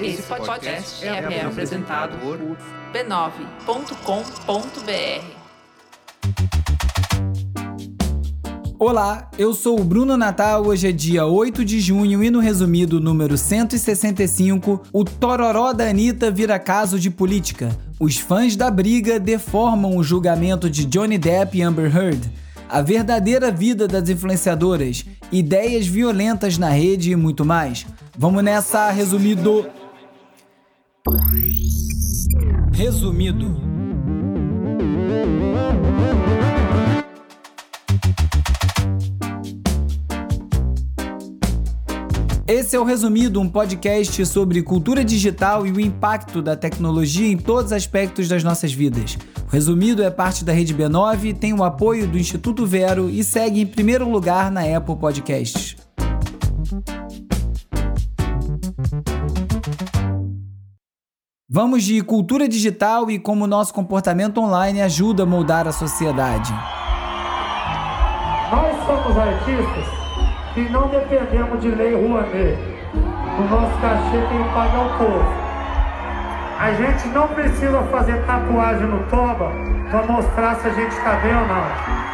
Esse 0.00 0.22
podcast 0.22 1.04
é, 1.04 1.08
é 1.08 1.44
apresentado 1.44 2.18
por 2.18 2.38
b9.com.br. 2.92 3.96
Olá, 8.78 9.30
eu 9.38 9.54
sou 9.54 9.80
o 9.80 9.84
Bruno 9.84 10.18
Natal. 10.18 10.66
Hoje 10.66 10.88
é 10.88 10.92
dia 10.92 11.24
8 11.24 11.64
de 11.64 11.80
junho 11.80 12.22
e 12.22 12.30
no 12.30 12.40
resumido 12.40 13.00
número 13.00 13.38
165, 13.38 14.82
o 14.92 15.02
Tororó 15.02 15.72
da 15.72 15.88
Anitta 15.88 16.30
vira 16.30 16.58
caso 16.58 17.00
de 17.00 17.10
política. 17.10 17.74
Os 17.98 18.18
fãs 18.18 18.54
da 18.54 18.70
briga 18.70 19.18
deformam 19.18 19.96
o 19.96 20.04
julgamento 20.04 20.68
de 20.68 20.84
Johnny 20.84 21.16
Depp 21.16 21.56
e 21.56 21.62
Amber 21.62 21.96
Heard. 21.96 22.30
A 22.68 22.82
verdadeira 22.82 23.50
vida 23.50 23.88
das 23.88 24.10
influenciadoras, 24.10 25.06
ideias 25.32 25.86
violentas 25.86 26.58
na 26.58 26.70
rede 26.70 27.10
e 27.10 27.16
muito 27.16 27.44
mais. 27.44 27.86
Vamos 28.16 28.42
nessa, 28.42 28.90
resumido. 28.90 29.66
Resumido. 32.72 33.76
Esse 42.48 42.76
é 42.76 42.80
o 42.80 42.84
Resumido, 42.84 43.40
um 43.40 43.48
podcast 43.48 44.24
sobre 44.24 44.62
cultura 44.62 45.04
digital 45.04 45.66
e 45.66 45.72
o 45.72 45.80
impacto 45.80 46.40
da 46.40 46.56
tecnologia 46.56 47.26
em 47.26 47.36
todos 47.36 47.66
os 47.66 47.72
aspectos 47.72 48.28
das 48.28 48.44
nossas 48.44 48.72
vidas. 48.72 49.18
O 49.46 49.48
Resumido 49.48 50.02
é 50.02 50.10
parte 50.10 50.44
da 50.44 50.52
Rede 50.52 50.74
B9, 50.74 51.38
tem 51.38 51.52
o 51.54 51.62
apoio 51.62 52.08
do 52.08 52.18
Instituto 52.18 52.66
Vero 52.66 53.08
e 53.08 53.22
segue 53.22 53.60
em 53.60 53.66
primeiro 53.66 54.08
lugar 54.10 54.50
na 54.50 54.62
Apple 54.62 54.96
Podcasts. 54.96 55.76
Vamos 61.48 61.84
de 61.84 62.02
cultura 62.02 62.48
digital 62.48 63.08
e 63.08 63.20
como 63.20 63.46
nosso 63.46 63.72
comportamento 63.72 64.38
online 64.40 64.82
ajuda 64.82 65.22
a 65.22 65.26
moldar 65.26 65.68
a 65.68 65.72
sociedade. 65.72 66.52
Nós 68.50 68.76
somos 68.84 69.16
artistas 69.16 69.86
e 70.56 70.60
não 70.72 70.88
dependemos 70.88 71.60
de 71.60 71.68
lei 71.68 71.94
Rouanet. 71.94 72.58
O 73.38 73.42
nosso 73.48 73.80
cachê 73.80 74.18
tem 74.28 74.42
que 74.42 74.48
pagar 74.52 74.86
o 74.86 74.98
povo. 74.98 75.45
A 76.58 76.72
gente 76.72 77.08
não 77.08 77.28
precisa 77.28 77.82
fazer 77.90 78.24
tatuagem 78.24 78.86
no 78.86 79.06
toba 79.10 79.52
para 79.90 80.06
mostrar 80.06 80.58
se 80.58 80.66
a 80.66 80.72
gente 80.72 80.90
está 80.90 81.16
bem 81.16 81.34
ou 81.34 81.46
não. 81.46 82.06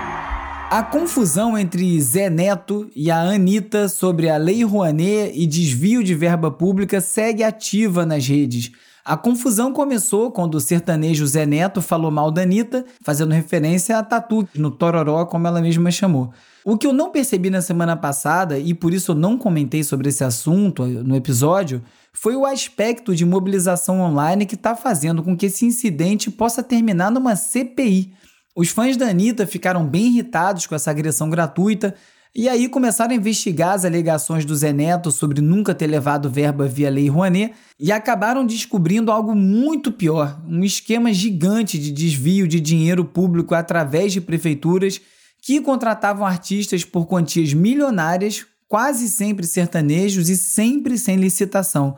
A 0.69 0.83
confusão 0.83 1.57
entre 1.57 2.01
Zé 2.01 2.29
Neto 2.29 2.91
e 2.97 3.09
a 3.09 3.21
Anitta 3.21 3.89
sobre 3.89 4.29
a 4.29 4.37
Lei 4.37 4.65
Rouanet 4.65 5.33
e 5.33 5.47
desvio 5.47 6.03
de 6.03 6.13
verba 6.13 6.51
pública 6.51 7.01
segue 7.01 7.45
ativa 7.45 8.05
nas 8.05 8.27
redes. 8.27 8.73
A 9.05 9.17
confusão 9.17 9.73
começou 9.73 10.31
quando 10.31 10.55
o 10.55 10.61
sertanejo 10.61 11.27
Zé 11.27 11.45
Neto 11.45 11.83
falou 11.83 12.11
mal 12.11 12.31
da 12.31 12.43
Anitta, 12.43 12.85
fazendo 13.03 13.33
referência 13.33 13.99
a 13.99 14.03
Tatu, 14.03 14.49
no 14.55 14.71
Tororó, 14.71 15.27
como 15.27 15.47
ela 15.47 15.61
mesma 15.61 15.91
chamou. 15.91 16.33
O 16.65 16.79
que 16.79 16.87
eu 16.87 16.93
não 16.93 17.11
percebi 17.11 17.51
na 17.51 17.61
semana 17.61 17.97
passada, 17.97 18.57
e 18.59 18.73
por 18.73 18.95
isso 18.95 19.11
eu 19.11 19.17
não 19.17 19.37
comentei 19.37 19.83
sobre 19.83 20.09
esse 20.09 20.23
assunto 20.23 20.85
no 20.87 21.17
episódio, 21.17 21.83
foi 22.13 22.37
o 22.37 22.47
aspecto 22.47 23.17
de 23.17 23.25
mobilização 23.25 24.01
online 24.01 24.47
que 24.47 24.55
está 24.55 24.77
fazendo 24.77 25.21
com 25.23 25.37
que 25.37 25.47
esse 25.47 25.67
incidente 25.67 26.31
possa 26.31 26.63
terminar 26.63 27.11
numa 27.11 27.35
CPI. 27.35 28.13
Os 28.55 28.69
fãs 28.69 28.97
da 28.97 29.09
Anitta 29.09 29.47
ficaram 29.47 29.85
bem 29.85 30.07
irritados 30.09 30.67
com 30.67 30.75
essa 30.77 30.91
agressão 30.91 31.29
gratuita, 31.29 31.95
e 32.35 32.49
aí 32.49 32.67
começaram 32.67 33.13
a 33.13 33.17
investigar 33.17 33.75
as 33.75 33.85
alegações 33.85 34.47
do 34.47 34.57
Zé 34.57 34.73
Neto 34.73 35.11
sobre 35.11 35.43
nunca 35.43 35.75
ter 35.75 35.87
levado 35.87 36.31
verba 36.31 36.67
via 36.67 36.89
Lei 36.89 37.07
Rouanet 37.07 37.53
e 37.79 37.93
acabaram 37.93 38.47
descobrindo 38.47 39.13
algo 39.13 39.35
muito 39.35 39.93
pior: 39.93 40.41
um 40.49 40.65
esquema 40.65 41.13
gigante 41.13 41.79
de 41.79 41.93
desvio 41.93 42.49
de 42.49 42.59
dinheiro 42.59 43.05
público 43.05 43.55
através 43.55 44.15
de 44.15 44.21
prefeituras 44.21 44.99
que 45.43 45.61
contratavam 45.61 46.25
artistas 46.25 46.85
por 46.85 47.05
quantias 47.07 47.53
milionárias, 47.53 48.47
quase 48.67 49.11
sempre 49.11 49.47
sertanejos 49.47 50.31
e 50.31 50.37
sempre 50.37 50.97
sem 50.97 51.17
licitação. 51.17 51.97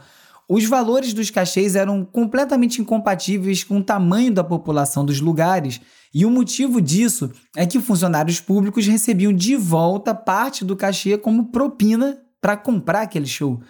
Os 0.49 0.65
valores 0.65 1.15
dos 1.15 1.31
cachês 1.31 1.75
eram 1.75 2.05
completamente 2.05 2.81
incompatíveis 2.81 3.65
com 3.65 3.79
o 3.79 3.85
tamanho 3.85 4.33
da 4.33 4.45
população 4.45 5.05
dos 5.05 5.21
lugares, 5.21 5.81
e 6.13 6.25
o 6.25 6.31
motivo 6.31 6.81
disso 6.81 7.33
é 7.57 7.67
que 7.67 7.81
funcionários 7.81 8.41
públicos 8.41 8.87
recebiam 8.87 9.33
de 9.33 9.57
volta 9.57 10.15
parte 10.15 10.65
do 10.65 10.77
cachê 10.77 11.19
como 11.19 11.51
propina 11.51 12.19
para 12.41 12.57
comprar 12.57 13.03
aquele 13.03 13.27
show. 13.27 13.61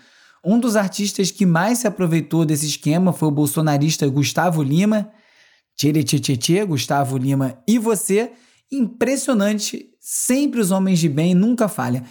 Um 0.45 0.59
dos 0.59 0.77
artistas 0.77 1.31
que 1.31 1.47
mais 1.47 1.79
se 1.79 1.87
aproveitou 1.87 2.45
desse 2.45 2.67
esquema 2.67 3.13
foi 3.13 3.29
o 3.29 3.31
bolsonarista 3.31 4.07
Gustavo 4.09 4.63
Lima. 4.63 5.11
Tchê, 5.75 6.65
Gustavo 6.67 7.17
Lima 7.17 7.59
e 7.67 7.79
você. 7.79 8.33
Impressionante, 8.71 9.87
sempre 9.99 10.61
os 10.61 10.71
homens 10.71 10.99
de 10.99 11.09
bem 11.09 11.35
nunca 11.35 11.67
falham. 11.67 12.03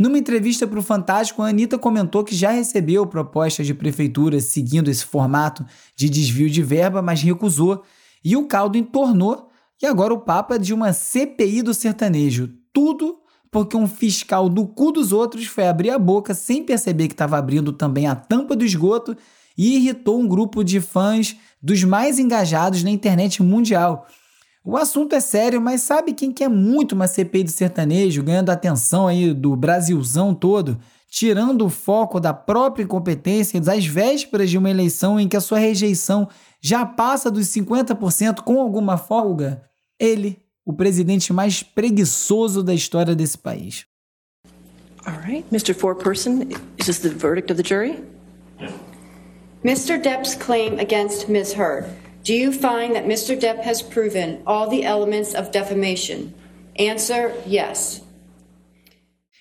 Numa 0.00 0.16
entrevista 0.16 0.66
para 0.66 0.78
o 0.78 0.82
Fantástico, 0.82 1.42
a 1.42 1.48
Anitta 1.48 1.78
comentou 1.78 2.24
que 2.24 2.34
já 2.34 2.50
recebeu 2.50 3.06
propostas 3.06 3.66
de 3.66 3.74
prefeituras 3.74 4.44
seguindo 4.44 4.90
esse 4.90 5.04
formato 5.04 5.62
de 5.94 6.08
desvio 6.08 6.48
de 6.48 6.62
verba, 6.62 7.02
mas 7.02 7.20
recusou. 7.20 7.82
E 8.24 8.34
o 8.34 8.46
caldo 8.46 8.78
entornou, 8.78 9.50
e 9.82 9.84
agora 9.84 10.14
o 10.14 10.20
papo 10.20 10.54
é 10.54 10.58
de 10.58 10.72
uma 10.72 10.94
CPI 10.94 11.60
do 11.60 11.74
sertanejo. 11.74 12.48
Tudo 12.72 13.18
porque 13.50 13.76
um 13.76 13.86
fiscal 13.86 14.48
do 14.48 14.66
cu 14.66 14.90
dos 14.90 15.12
outros 15.12 15.44
foi 15.44 15.68
abrir 15.68 15.90
a 15.90 15.98
boca 15.98 16.32
sem 16.32 16.64
perceber 16.64 17.06
que 17.06 17.12
estava 17.12 17.36
abrindo 17.36 17.70
também 17.70 18.06
a 18.06 18.14
tampa 18.14 18.56
do 18.56 18.64
esgoto 18.64 19.14
e 19.54 19.76
irritou 19.76 20.18
um 20.18 20.26
grupo 20.26 20.64
de 20.64 20.80
fãs 20.80 21.36
dos 21.62 21.84
mais 21.84 22.18
engajados 22.18 22.82
na 22.82 22.88
internet 22.88 23.42
mundial. 23.42 24.06
O 24.62 24.76
assunto 24.76 25.14
é 25.14 25.20
sério, 25.20 25.60
mas 25.60 25.80
sabe 25.80 26.12
quem 26.12 26.30
quer 26.30 26.48
muito 26.48 26.92
uma 26.92 27.06
CPI 27.06 27.44
do 27.44 27.50
sertanejo, 27.50 28.22
ganhando 28.22 28.50
atenção 28.50 29.06
aí 29.06 29.32
do 29.32 29.56
Brasilzão 29.56 30.34
todo, 30.34 30.78
tirando 31.08 31.64
o 31.64 31.70
foco 31.70 32.20
da 32.20 32.34
própria 32.34 32.82
incompetência 32.82 33.58
às 33.58 33.86
vésperas 33.86 34.50
de 34.50 34.58
uma 34.58 34.70
eleição 34.70 35.18
em 35.18 35.26
que 35.26 35.36
a 35.36 35.40
sua 35.40 35.58
rejeição 35.58 36.28
já 36.60 36.84
passa 36.84 37.30
dos 37.30 37.46
50% 37.46 38.42
com 38.42 38.60
alguma 38.60 38.98
folga? 38.98 39.62
Ele, 39.98 40.38
o 40.64 40.74
presidente 40.74 41.32
mais 41.32 41.62
preguiçoso 41.62 42.62
da 42.62 42.74
história 42.74 43.14
desse 43.14 43.38
país. 43.38 43.86
All 45.06 45.18
right, 45.26 45.46
Mr. 45.50 45.72
Foreperson, 45.72 46.42
is 46.78 46.86
this 46.86 46.98
the 46.98 47.08
verdict 47.08 47.50
of 47.50 47.60
the 47.60 47.66
jury? 47.66 47.98
Mr. 49.64 49.98
Depp's 49.98 50.34
claim 50.34 50.78
against 50.78 51.30
Ms. 51.30 51.54
Heard 51.54 51.86
Do 52.30 52.36
you 52.36 52.52
find 52.52 52.94
that 52.94 53.08
Mr. 53.08 53.36
Depp 53.36 53.64
has 53.64 53.82
proven 53.82 54.40
all 54.46 54.68
the 54.68 54.84
elements 54.84 55.34
of 55.34 55.50
defamation? 55.50 56.32
Answer 56.78 57.32
yes. 57.44 58.02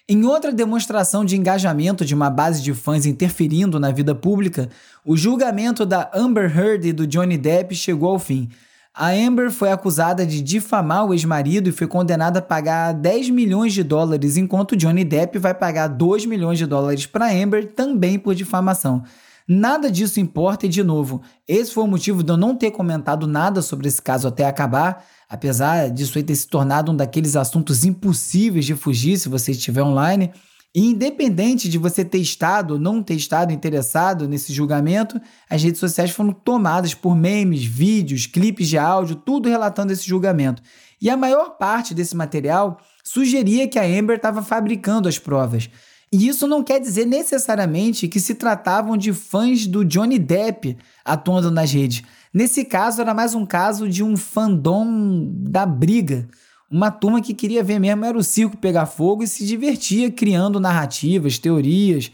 Em 0.08 0.26
outra 0.26 0.52
demonstração 0.52 1.24
de 1.24 1.38
engajamento 1.38 2.04
de 2.04 2.16
uma 2.16 2.32
base 2.32 2.64
de 2.64 2.74
fãs 2.74 3.06
interferindo 3.06 3.80
na 3.80 3.92
vida 3.92 4.16
pública, 4.16 4.70
o 5.06 5.16
julgamento 5.16 5.86
da 5.86 6.10
Amber 6.16 6.52
Heard 6.52 6.88
e 6.88 6.92
do 6.92 7.06
Johnny 7.06 7.38
Depp 7.38 7.76
chegou 7.76 8.10
ao 8.10 8.18
fim. 8.18 8.50
A 8.92 9.12
Amber 9.12 9.52
foi 9.52 9.72
acusada 9.72 10.26
de 10.26 10.42
difamar 10.42 11.06
o 11.06 11.14
ex-marido 11.14 11.70
e 11.70 11.72
foi 11.72 11.86
condenada 11.86 12.40
a 12.40 12.42
pagar 12.42 12.92
10 12.94 13.30
milhões 13.30 13.72
de 13.72 13.84
dólares, 13.84 14.36
enquanto 14.36 14.76
Johnny 14.76 15.04
Depp 15.04 15.38
vai 15.38 15.54
pagar 15.54 15.86
2 15.90 16.26
milhões 16.26 16.58
de 16.58 16.66
dólares 16.66 17.06
para 17.06 17.32
Amber 17.32 17.68
também 17.68 18.18
por 18.18 18.34
difamação. 18.34 19.04
Nada 19.52 19.90
disso 19.90 20.20
importa 20.20 20.68
e, 20.68 20.70
de 20.70 20.84
novo, 20.84 21.24
esse 21.48 21.74
foi 21.74 21.84
o 21.84 21.88
motivo 21.88 22.22
de 22.22 22.32
eu 22.32 22.38
não 22.38 22.56
ter 22.56 22.70
comentado 22.70 23.26
nada 23.26 23.64
sobre 23.64 23.88
esse 23.88 24.00
caso 24.00 24.28
até 24.28 24.46
acabar, 24.46 25.04
apesar 25.28 25.90
disso 25.90 26.20
aí 26.20 26.24
ter 26.24 26.36
se 26.36 26.48
tornado 26.48 26.92
um 26.92 26.96
daqueles 26.96 27.36
assuntos 27.36 27.84
impossíveis 27.84 28.64
de 28.64 28.76
fugir 28.76 29.18
se 29.18 29.28
você 29.28 29.50
estiver 29.50 29.82
online. 29.82 30.32
E 30.76 30.86
independente 30.86 31.68
de 31.68 31.80
você 31.80 32.06
ter 32.06 32.20
estado 32.20 32.76
ou 32.76 32.80
não 32.80 33.02
ter 33.02 33.16
estado 33.16 33.52
interessado 33.52 34.28
nesse 34.28 34.54
julgamento, 34.54 35.20
as 35.50 35.64
redes 35.64 35.80
sociais 35.80 36.12
foram 36.12 36.32
tomadas 36.32 36.94
por 36.94 37.16
memes, 37.16 37.66
vídeos, 37.66 38.28
clipes 38.28 38.70
de 38.70 38.78
áudio, 38.78 39.16
tudo 39.16 39.50
relatando 39.50 39.92
esse 39.92 40.08
julgamento. 40.08 40.62
E 41.02 41.10
a 41.10 41.18
maior 41.18 41.58
parte 41.58 41.96
desse 41.96 42.16
material 42.16 42.80
sugeria 43.04 43.68
que 43.68 43.80
a 43.80 43.84
Amber 43.84 44.18
estava 44.18 44.44
fabricando 44.44 45.10
as 45.10 45.18
provas. 45.18 45.72
E 46.12 46.28
isso 46.28 46.48
não 46.48 46.64
quer 46.64 46.80
dizer 46.80 47.06
necessariamente 47.06 48.08
que 48.08 48.20
se 48.20 48.34
tratavam 48.34 48.98
de 48.98 49.14
fãs 49.14 49.68
do 49.68 49.86
Johnny 49.86 50.18
Depp 50.18 50.76
atuando 51.06 51.52
nas 51.52 51.72
redes. 51.72 52.02
Nesse 52.34 52.66
caso, 52.66 53.02
era 53.02 53.14
mais 53.14 53.36
um 53.36 53.46
caso 53.46 53.88
de 53.88 54.04
um 54.04 54.18
fandom 54.18 55.32
da 55.32 55.68
briga. 55.68 56.28
Uma 56.70 56.90
turma 56.90 57.22
que 57.22 57.34
queria 57.34 57.64
ver 57.64 57.80
mesmo 57.80 58.06
era 58.06 58.18
o 58.18 58.24
circo 58.24 58.58
pegar 58.58 58.88
fogo 58.88 59.24
e 59.24 59.28
se 59.28 59.46
divertia 59.46 60.12
criando 60.12 60.60
narrativas, 60.60 61.38
teorias, 61.38 62.12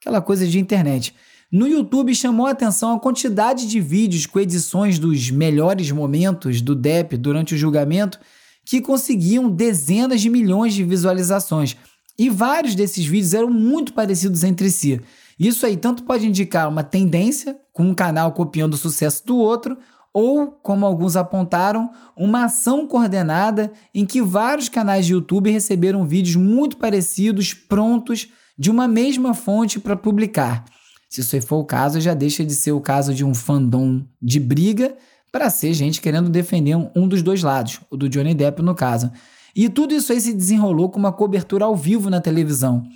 aquela 0.00 0.20
coisa 0.20 0.46
de 0.46 0.58
internet. 0.58 1.14
No 1.50 1.66
YouTube 1.66 2.14
chamou 2.14 2.46
a 2.46 2.50
atenção 2.50 2.94
a 2.94 3.00
quantidade 3.00 3.66
de 3.66 3.80
vídeos 3.80 4.26
com 4.26 4.38
edições 4.38 4.98
dos 4.98 5.30
melhores 5.30 5.90
momentos 5.90 6.60
do 6.60 6.74
Depp 6.74 7.16
durante 7.16 7.54
o 7.54 7.58
julgamento 7.58 8.20
que 8.64 8.82
conseguiam 8.82 9.48
dezenas 9.48 10.20
de 10.20 10.28
milhões 10.28 10.74
de 10.74 10.84
visualizações. 10.84 11.74
E 12.18 12.28
vários 12.28 12.74
desses 12.74 13.06
vídeos 13.06 13.32
eram 13.32 13.50
muito 13.50 13.92
parecidos 13.92 14.42
entre 14.42 14.70
si. 14.70 15.00
Isso 15.38 15.64
aí 15.64 15.76
tanto 15.76 16.02
pode 16.02 16.26
indicar 16.26 16.68
uma 16.68 16.82
tendência, 16.82 17.56
com 17.72 17.84
um 17.84 17.94
canal 17.94 18.32
copiando 18.32 18.74
o 18.74 18.78
sucesso 18.78 19.24
do 19.24 19.36
outro, 19.36 19.78
ou, 20.12 20.48
como 20.48 20.84
alguns 20.84 21.14
apontaram, 21.14 21.90
uma 22.16 22.46
ação 22.46 22.88
coordenada 22.88 23.70
em 23.94 24.04
que 24.04 24.20
vários 24.20 24.68
canais 24.68 25.06
de 25.06 25.12
YouTube 25.12 25.50
receberam 25.50 26.04
vídeos 26.04 26.34
muito 26.34 26.76
parecidos, 26.76 27.54
prontos, 27.54 28.28
de 28.58 28.70
uma 28.70 28.88
mesma 28.88 29.32
fonte 29.32 29.78
para 29.78 29.94
publicar. 29.94 30.64
Se 31.08 31.20
isso 31.20 31.40
for 31.42 31.58
o 31.58 31.64
caso, 31.64 32.00
já 32.00 32.14
deixa 32.14 32.44
de 32.44 32.54
ser 32.54 32.72
o 32.72 32.80
caso 32.80 33.14
de 33.14 33.24
um 33.24 33.32
fandom 33.32 34.02
de 34.20 34.40
briga 34.40 34.96
para 35.30 35.48
ser 35.50 35.72
gente 35.72 36.00
querendo 36.00 36.28
defender 36.28 36.74
um 36.96 37.06
dos 37.06 37.22
dois 37.22 37.42
lados, 37.42 37.80
o 37.88 37.96
do 37.96 38.08
Johnny 38.08 38.34
Depp 38.34 38.60
no 38.60 38.74
caso. 38.74 39.12
E 39.60 39.68
tudo 39.68 39.92
isso 39.92 40.12
aí 40.12 40.20
se 40.20 40.32
desenrolou 40.32 40.88
com 40.88 41.00
uma 41.00 41.10
cobertura 41.10 41.64
ao 41.64 41.74
vivo 41.74 42.08
na 42.08 42.20
televisão. 42.20 42.86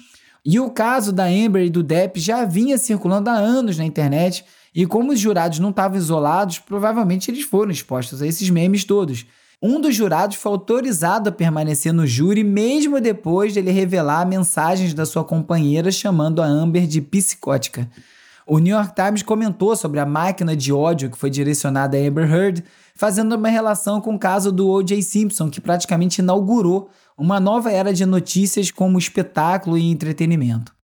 E 0.47 0.61
o 0.61 0.71
caso 0.71 1.11
da 1.13 1.25
Amber 1.25 1.65
e 1.65 1.69
do 1.69 1.83
Depp 1.83 2.21
já 2.21 2.45
vinha 2.45 2.79
circulando 2.79 3.29
há 3.31 3.33
anos 3.33 3.77
na 3.77 3.85
internet, 3.85 4.45
e 4.73 4.87
como 4.87 5.11
os 5.11 5.19
jurados 5.19 5.59
não 5.59 5.71
estavam 5.71 5.99
isolados, 5.99 6.61
provavelmente 6.61 7.33
eles 7.33 7.43
foram 7.43 7.73
expostos 7.73 8.23
a 8.23 8.29
esses 8.29 8.49
memes 8.49 8.85
todos. 8.85 9.27
Um 9.61 9.81
dos 9.81 9.97
jurados 9.97 10.37
foi 10.37 10.53
autorizado 10.53 11.31
a 11.31 11.33
permanecer 11.33 11.93
no 11.93 12.07
júri 12.07 12.45
mesmo 12.45 13.01
depois 13.01 13.53
dele 13.53 13.73
revelar 13.73 14.25
mensagens 14.25 14.95
da 14.95 15.05
sua 15.05 15.25
companheira 15.25 15.91
chamando 15.91 16.41
a 16.41 16.47
Amber 16.47 16.87
de 16.87 17.01
psicótica. 17.01 17.91
O 18.47 18.59
New 18.59 18.75
York 18.77 18.95
Times 18.95 19.23
comentou 19.23 19.77
sobre 19.77 20.01
a 20.01 20.07
máquina 20.07 20.57
de 20.57 20.73
ódio 20.73 21.11
que 21.11 21.17
foi 21.17 21.31
direcionada 21.31 21.97
a 21.97 22.01
Amber 22.01 22.29
Heard, 22.29 22.65
fazendo 22.95 23.37
uma 23.37 23.49
relação 23.49 24.01
com 24.01 24.15
o 24.15 24.19
caso 24.19 24.51
do 24.51 24.69
O.J. 24.69 25.01
Simpson, 25.03 25.49
que 25.49 25.61
praticamente 25.61 26.21
inaugurou 26.21 26.91
uma 27.17 27.39
nova 27.39 27.71
era 27.71 27.93
de 27.93 28.05
notícias 28.05 28.71
como 28.71 28.99
espetáculo 28.99 29.79
e 29.79 29.91
entretenimento. 29.91 30.75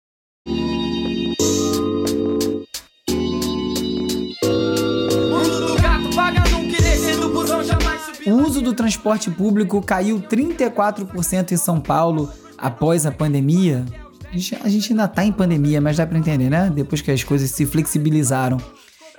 O 8.26 8.30
uso 8.46 8.60
do 8.60 8.74
transporte 8.74 9.30
público 9.30 9.82
caiu 9.82 10.20
34% 10.20 11.52
em 11.52 11.56
São 11.56 11.80
Paulo 11.80 12.30
após 12.56 13.04
a 13.04 13.10
pandemia. 13.10 13.84
A 14.32 14.68
gente 14.68 14.92
ainda 14.92 15.04
está 15.04 15.24
em 15.24 15.32
pandemia, 15.32 15.80
mas 15.80 15.96
dá 15.96 16.06
para 16.06 16.18
entender, 16.18 16.50
né? 16.50 16.70
Depois 16.74 17.00
que 17.00 17.10
as 17.10 17.24
coisas 17.24 17.50
se 17.50 17.64
flexibilizaram. 17.64 18.58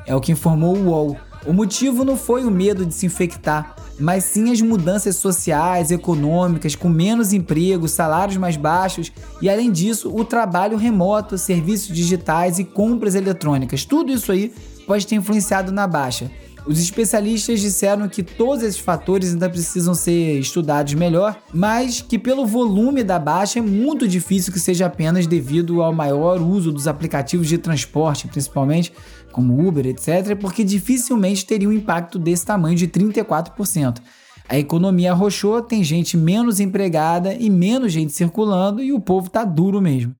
É 0.05 0.15
o 0.15 0.21
que 0.21 0.31
informou 0.31 0.77
o 0.77 0.89
UOL. 0.89 1.17
O 1.45 1.53
motivo 1.53 2.03
não 2.03 2.17
foi 2.17 2.43
o 2.43 2.51
medo 2.51 2.85
de 2.85 2.93
se 2.93 3.05
infectar, 3.05 3.75
mas 3.99 4.23
sim 4.25 4.51
as 4.51 4.61
mudanças 4.61 5.15
sociais, 5.15 5.89
econômicas, 5.89 6.75
com 6.75 6.89
menos 6.89 7.33
empregos, 7.33 7.91
salários 7.91 8.37
mais 8.37 8.57
baixos 8.57 9.11
e, 9.41 9.49
além 9.49 9.71
disso, 9.71 10.13
o 10.13 10.23
trabalho 10.23 10.77
remoto, 10.77 11.37
serviços 11.37 11.95
digitais 11.95 12.59
e 12.59 12.63
compras 12.63 13.15
eletrônicas. 13.15 13.85
Tudo 13.85 14.11
isso 14.11 14.31
aí 14.31 14.53
pode 14.85 15.07
ter 15.07 15.15
influenciado 15.15 15.71
na 15.71 15.87
baixa. 15.87 16.31
Os 16.65 16.79
especialistas 16.79 17.59
disseram 17.59 18.07
que 18.07 18.21
todos 18.21 18.63
esses 18.63 18.79
fatores 18.79 19.33
ainda 19.33 19.49
precisam 19.49 19.93
ser 19.93 20.39
estudados 20.39 20.93
melhor, 20.93 21.37
mas 21.53 22.01
que 22.01 22.19
pelo 22.19 22.45
volume 22.45 23.03
da 23.03 23.17
baixa 23.17 23.59
é 23.59 23.61
muito 23.61 24.07
difícil 24.07 24.53
que 24.53 24.59
seja 24.59 24.85
apenas 24.85 25.25
devido 25.25 25.81
ao 25.81 25.93
maior 25.93 26.41
uso 26.41 26.71
dos 26.71 26.87
aplicativos 26.87 27.47
de 27.47 27.57
transporte, 27.57 28.27
principalmente 28.27 28.93
como 29.31 29.67
Uber, 29.67 29.85
etc., 29.87 30.35
porque 30.39 30.63
dificilmente 30.63 31.45
teria 31.45 31.69
um 31.69 31.73
impacto 31.73 32.19
desse 32.19 32.45
tamanho 32.45 32.75
de 32.75 32.87
34%. 32.87 34.01
A 34.47 34.57
economia 34.57 35.11
arrochou, 35.11 35.61
tem 35.61 35.83
gente 35.83 36.17
menos 36.17 36.59
empregada 36.59 37.33
e 37.33 37.49
menos 37.49 37.91
gente 37.91 38.11
circulando 38.11 38.81
e 38.81 38.91
o 38.91 38.99
povo 38.99 39.29
tá 39.29 39.45
duro 39.45 39.79
mesmo. 39.79 40.18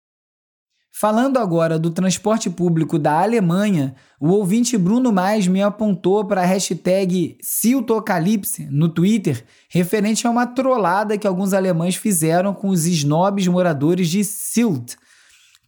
Falando 0.99 1.37
agora 1.37 1.79
do 1.79 1.91
transporte 1.91 2.49
público 2.49 2.99
da 2.99 3.21
Alemanha, 3.21 3.95
o 4.19 4.31
ouvinte 4.31 4.77
Bruno 4.77 5.13
Mais 5.13 5.47
me 5.47 5.61
apontou 5.61 6.25
para 6.25 6.41
a 6.41 6.45
hashtag 6.45 7.37
Siltocalipse 7.41 8.67
no 8.69 8.89
Twitter, 8.89 9.45
referente 9.69 10.27
a 10.27 10.29
uma 10.29 10.45
trollada 10.45 11.17
que 11.17 11.25
alguns 11.25 11.53
alemães 11.53 11.95
fizeram 11.95 12.53
com 12.53 12.67
os 12.67 12.85
snobs 12.85 13.47
moradores 13.47 14.09
de 14.09 14.25
Silt. 14.25 14.95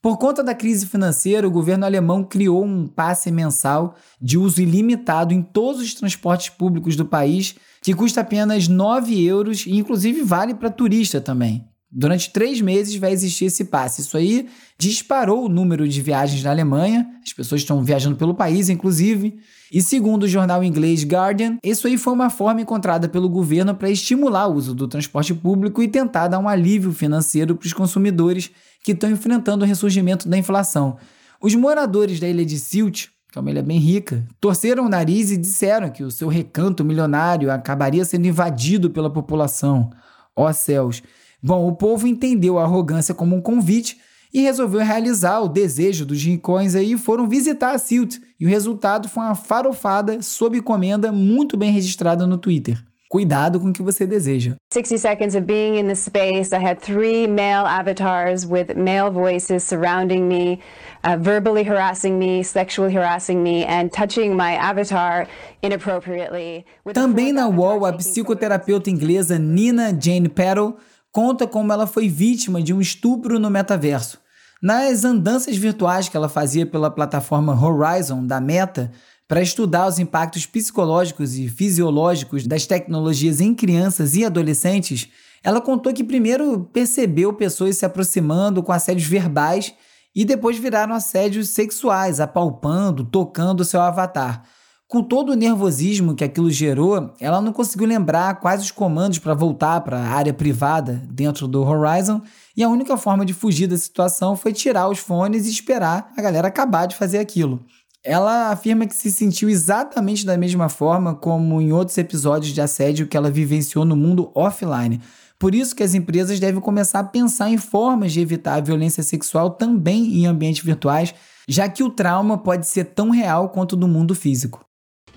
Por 0.01 0.18
conta 0.18 0.44
da 0.44 0.54
crise 0.54 0.86
financeira, 0.86 1.48
o 1.48 1.51
governo 1.51 1.86
alemão 1.86 2.25
criou 2.25 2.66
um 2.66 2.86
passe 2.86 3.31
mensal 3.31 3.95
de 4.22 4.38
uso 4.38 4.62
ilimitado 4.62 5.34
em 5.34 5.42
todos 5.42 5.80
os 5.80 5.94
transportes 5.94 6.50
públicos 6.50 6.98
do 6.98 7.06
país, 7.06 7.56
que 7.81 7.94
custa 7.94 8.19
apenas 8.19 8.68
9 8.68 9.24
euros 9.24 9.66
e 9.66 9.77
inclusive 9.77 10.24
vale 10.24 10.54
para 10.54 10.69
turista 10.69 11.22
também. 11.22 11.71
Durante 11.94 12.32
três 12.32 12.62
meses 12.62 12.96
vai 12.96 13.12
existir 13.12 13.46
esse 13.46 13.66
passe. 13.66 14.02
Isso 14.02 14.16
aí 14.16 14.48
disparou 14.78 15.46
o 15.46 15.50
número 15.50 15.86
de 15.86 16.02
viagens 16.02 16.42
na 16.42 16.50
Alemanha, 16.50 17.06
as 17.22 17.34
pessoas 17.34 17.62
estão 17.62 17.84
viajando 17.84 18.16
pelo 18.16 18.34
país, 18.34 18.70
inclusive. 18.70 19.38
E 19.70 19.82
segundo 19.82 20.24
o 20.24 20.28
jornal 20.28 20.64
inglês 20.64 21.04
Guardian, 21.04 21.58
isso 21.62 21.88
aí 21.88 21.98
foi 21.98 22.14
uma 22.14 22.30
forma 22.30 22.62
encontrada 22.62 23.10
pelo 23.10 23.28
governo 23.28 23.76
para 23.76 23.90
estimular 23.90 24.48
o 24.48 24.54
uso 24.54 24.74
do 24.74 24.88
transporte 24.88 25.34
público 25.34 25.84
e 25.84 25.88
tentar 25.88 26.30
dar 26.30 26.40
um 26.40 26.48
alívio 26.48 26.94
financeiro 26.94 27.56
para 27.56 27.66
os 27.66 27.74
consumidores 27.74 28.50
que 28.84 28.94
estão 28.94 29.12
enfrentando 29.12 29.66
o 29.66 29.68
ressurgimento 29.68 30.30
da 30.30 30.38
inflação. 30.38 30.98
Os 31.42 31.54
moradores 31.56 32.22
da 32.22 32.28
ilha 32.28 32.46
de 32.46 32.58
Silt, 32.58 33.08
que 33.32 33.38
é 33.38 33.42
uma 33.42 33.52
ilha 33.52 33.64
bem 33.64 33.80
rica, 33.80 34.26
torceram 34.40 34.86
o 34.86 34.90
nariz 34.90 35.30
e 35.30 35.38
disseram 35.38 35.90
que 35.90 36.04
o 36.04 36.12
seu 36.12 36.30
recanto 36.30 36.86
milionário 36.86 37.52
acabaria 37.52 38.06
sendo 38.06 38.28
invadido 38.28 38.90
pela 38.90 39.10
população. 39.10 39.90
Ó 40.36 40.50
oh, 40.50 40.54
céus! 40.54 41.04
Bom, 41.44 41.68
o 41.68 41.76
povo 41.76 42.08
entendeu 42.08 42.60
a 42.60 42.64
arrogância 42.64 43.16
como 43.16 43.36
um 43.36 43.42
convite 43.42 43.98
e 44.34 44.42
resolveu 44.42 44.82
realizar 44.82 45.42
o 45.42 45.50
desejo 45.50 46.06
dos 46.06 46.24
rincões 46.24 46.76
aí 46.76 46.94
e 46.94 46.98
foram 46.98 47.28
visitar 47.28 47.74
a 47.74 47.78
Silt. 47.78 48.18
E 48.40 48.46
o 48.46 48.50
resultado 48.50 49.10
foi 49.10 49.24
uma 49.24 49.36
farofada 49.36 50.22
sob 50.22 50.58
encomenda 50.58 51.12
muito 51.12 51.58
bem 51.58 51.72
registrada 51.72 52.26
no 52.26 52.38
Twitter. 52.38 52.82
Cuidado 53.10 53.60
com 53.60 53.72
o 53.72 53.74
que 53.74 53.82
você 53.82 54.08
deseja. 54.08 54.56
60 54.72 54.98
seconds 54.98 55.36
of 55.36 55.46
being 55.46 55.78
in 55.78 55.86
the 55.86 55.96
space. 55.96 56.54
I 56.54 56.66
had 56.66 56.80
three 56.80 57.28
male 57.28 57.66
avatars 57.66 58.46
with 58.46 58.78
male 58.78 59.12
voices 59.12 59.66
surrounding 59.66 60.30
me, 60.30 60.62
uh, 61.04 61.18
verbally 61.20 61.68
harassing 61.68 62.18
me, 62.18 62.42
sexually 62.42 62.96
harassing 62.96 63.44
me, 63.44 63.66
and 63.66 63.90
touching 63.90 64.34
my 64.34 64.54
avatar 64.56 65.28
inappropriately. 65.62 66.64
Também 66.94 67.34
na 67.34 67.50
UOL, 67.50 67.86
a 67.86 67.92
psicoterapeuta 67.92 68.90
inglesa 68.90 69.38
Nina 69.38 69.92
Jane 69.92 70.30
Peddle 70.30 70.78
conta 71.12 71.46
como 71.46 71.72
ela 71.74 71.86
foi 71.86 72.08
vítima 72.08 72.62
de 72.62 72.74
um 72.74 72.81
estupro 72.81 73.40
no 73.40 73.50
metaverso. 73.50 74.19
Nas 74.62 75.04
andanças 75.04 75.58
virtuais 75.58 76.08
que 76.08 76.15
ela 76.15 76.30
fazia 76.30 76.65
pela 76.65 76.91
plataforma 76.91 77.60
Horizon 77.60 78.25
da 78.25 78.39
Meta, 78.39 78.91
para 79.27 79.41
estudar 79.41 79.88
os 79.88 79.98
impactos 79.98 80.46
psicológicos 80.46 81.36
e 81.36 81.48
fisiológicos 81.48 82.46
das 82.46 82.65
tecnologias 82.65 83.39
em 83.39 83.56
crianças 83.56 84.13
e 84.13 84.25
adolescentes, 84.25 85.10
ela 85.44 85.62
contou 85.62 85.94
que 85.94 86.03
primeiro 86.03 86.70
percebeu 86.74 87.34
pessoas 87.34 87.77
se 87.77 87.86
aproximando 87.86 88.62
com 88.62 88.72
assédios 88.72 89.08
verbais 89.08 89.74
e 90.13 90.25
depois 90.25 90.58
viraram 90.58 90.94
assédios 90.94 91.50
sexuais, 91.50 92.20
apalpando, 92.20 93.03
tocando 93.03 93.63
seu 93.63 93.82
avatar. 93.82 94.44
Com 94.91 95.01
todo 95.01 95.31
o 95.31 95.36
nervosismo 95.36 96.13
que 96.13 96.24
aquilo 96.25 96.51
gerou, 96.51 97.13
ela 97.17 97.39
não 97.39 97.53
conseguiu 97.53 97.88
lembrar 97.88 98.41
quais 98.41 98.62
os 98.62 98.71
comandos 98.71 99.19
para 99.19 99.33
voltar 99.33 99.79
para 99.79 99.98
a 99.98 100.10
área 100.10 100.33
privada 100.33 101.01
dentro 101.10 101.48
do 101.48 101.63
Horizon, 101.63 102.21
e 102.57 102.62
a 102.62 102.67
única 102.67 102.98
forma 102.98 103.25
de 103.25 103.33
fugir 103.33 103.67
da 103.67 103.77
situação 103.77 104.36
foi 104.36 104.51
tirar 104.51 104.89
os 104.89 105.00
fones 105.00 105.48
e 105.48 105.50
esperar 105.50 106.12
a 106.17 106.21
galera 106.21 106.50
acabar 106.50 106.88
de 106.88 106.98
fazer 106.98 107.19
aquilo. 107.19 107.63
Ela 108.03 108.50
afirma 108.50 108.86
que 108.86 108.93
se 108.93 109.10
sentiu 109.10 109.50
exatamente 109.50 110.25
da 110.25 110.38
mesma 110.38 110.67
forma 110.67 111.15
como 111.15 111.62
em 111.62 111.71
outros 111.71 111.98
episódios 111.98 112.53
de 112.53 112.60
assédio 112.60 113.07
que 113.07 113.15
ela 113.15 113.31
vivenciou 113.31 113.86
no 113.86 113.95
mundo 113.95 114.29
offline. 114.36 115.00
Por 115.39 115.55
isso 115.55 115.74
que 115.74 115.83
as 115.83 115.93
empresas 115.93 116.38
devem 116.38 116.60
começar 116.60 117.00
a 117.00 117.05
pensar 117.05 117.50
em 117.50 117.57
formas 117.57 118.12
de 118.12 118.19
evitar 118.19 118.55
a 118.55 118.62
violência 118.62 119.03
sexual 119.03 119.51
também 119.51 120.17
em 120.17 120.25
ambientes 120.25 120.62
virtuais, 120.62 121.15
já 121.48 121.69
que 121.69 121.81
o 121.81 121.89
trauma 121.89 122.38
pode 122.38 122.67
ser 122.67 122.83
tão 122.83 123.10
real 123.10 123.48
quanto 123.48 123.77
no 123.77 123.88
mundo 123.88 124.13
físico. 124.13 124.69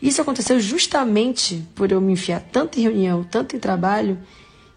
Isso 0.05 0.21
aconteceu 0.21 0.61
justamente 0.61 1.67
por 1.75 1.91
eu 1.91 1.99
me 1.99 2.13
enfiar 2.13 2.39
tanto 2.53 2.79
em 2.79 2.83
reunião, 2.83 3.25
tanto 3.25 3.57
em 3.57 3.59
trabalho, 3.59 4.19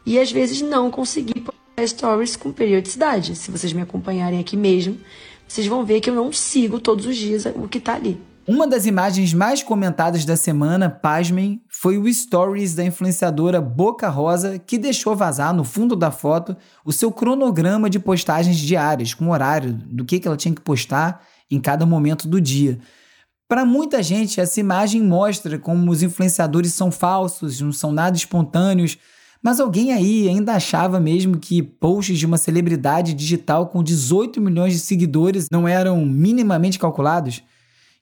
e 0.05 0.17
às 0.17 0.31
vezes 0.31 0.61
não 0.61 0.89
conseguir 0.89 1.41
postar 1.41 1.85
stories 1.85 2.37
com 2.37 2.53
periodicidade. 2.53 3.35
Se 3.35 3.51
vocês 3.51 3.73
me 3.73 3.81
acompanharem 3.81 4.39
aqui 4.39 4.55
mesmo, 4.55 4.97
vocês 5.45 5.67
vão 5.67 5.83
ver 5.83 5.99
que 5.99 6.09
eu 6.09 6.15
não 6.15 6.31
sigo 6.31 6.79
todos 6.79 7.05
os 7.05 7.17
dias 7.17 7.45
o 7.45 7.67
que 7.67 7.77
está 7.77 7.95
ali. 7.95 8.17
Uma 8.47 8.65
das 8.65 8.85
imagens 8.85 9.33
mais 9.33 9.61
comentadas 9.61 10.23
da 10.23 10.37
semana, 10.37 10.89
pasmem, 10.89 11.61
foi 11.67 11.97
o 11.97 12.07
stories 12.13 12.73
da 12.73 12.85
influenciadora 12.85 13.59
Boca 13.59 14.07
Rosa, 14.07 14.57
que 14.57 14.77
deixou 14.77 15.13
vazar 15.13 15.53
no 15.53 15.65
fundo 15.65 15.93
da 15.93 16.09
foto 16.09 16.55
o 16.85 16.93
seu 16.93 17.11
cronograma 17.11 17.89
de 17.89 17.99
postagens 17.99 18.55
diárias, 18.55 19.13
com 19.13 19.29
horário 19.31 19.73
do 19.73 20.05
que 20.05 20.25
ela 20.25 20.37
tinha 20.37 20.55
que 20.55 20.61
postar 20.61 21.21
em 21.51 21.59
cada 21.59 21.85
momento 21.85 22.29
do 22.29 22.39
dia. 22.39 22.79
Para 23.47 23.65
muita 23.65 24.03
gente, 24.03 24.41
essa 24.41 24.59
imagem 24.59 25.01
mostra 25.01 25.57
como 25.57 25.89
os 25.89 26.03
influenciadores 26.03 26.73
são 26.73 26.91
falsos, 26.91 27.61
não 27.61 27.71
são 27.71 27.91
nada 27.91 28.17
espontâneos, 28.17 28.97
Mas 29.41 29.59
alguém 29.59 29.93
aí 29.93 30.27
ainda 30.27 30.53
achava 30.53 30.99
mesmo 30.99 31.37
que 31.37 31.61
posts 31.61 32.17
de 32.17 32.25
uma 32.25 32.37
celebridade 32.37 33.13
digital 33.13 33.67
com 33.67 33.83
18 33.83 34.41
milhões 34.41 34.73
de 34.73 34.79
seguidores 34.79 35.47
não 35.51 35.67
eram 35.67 36.05
minimamente 36.05 36.79
calculados? 36.79 37.43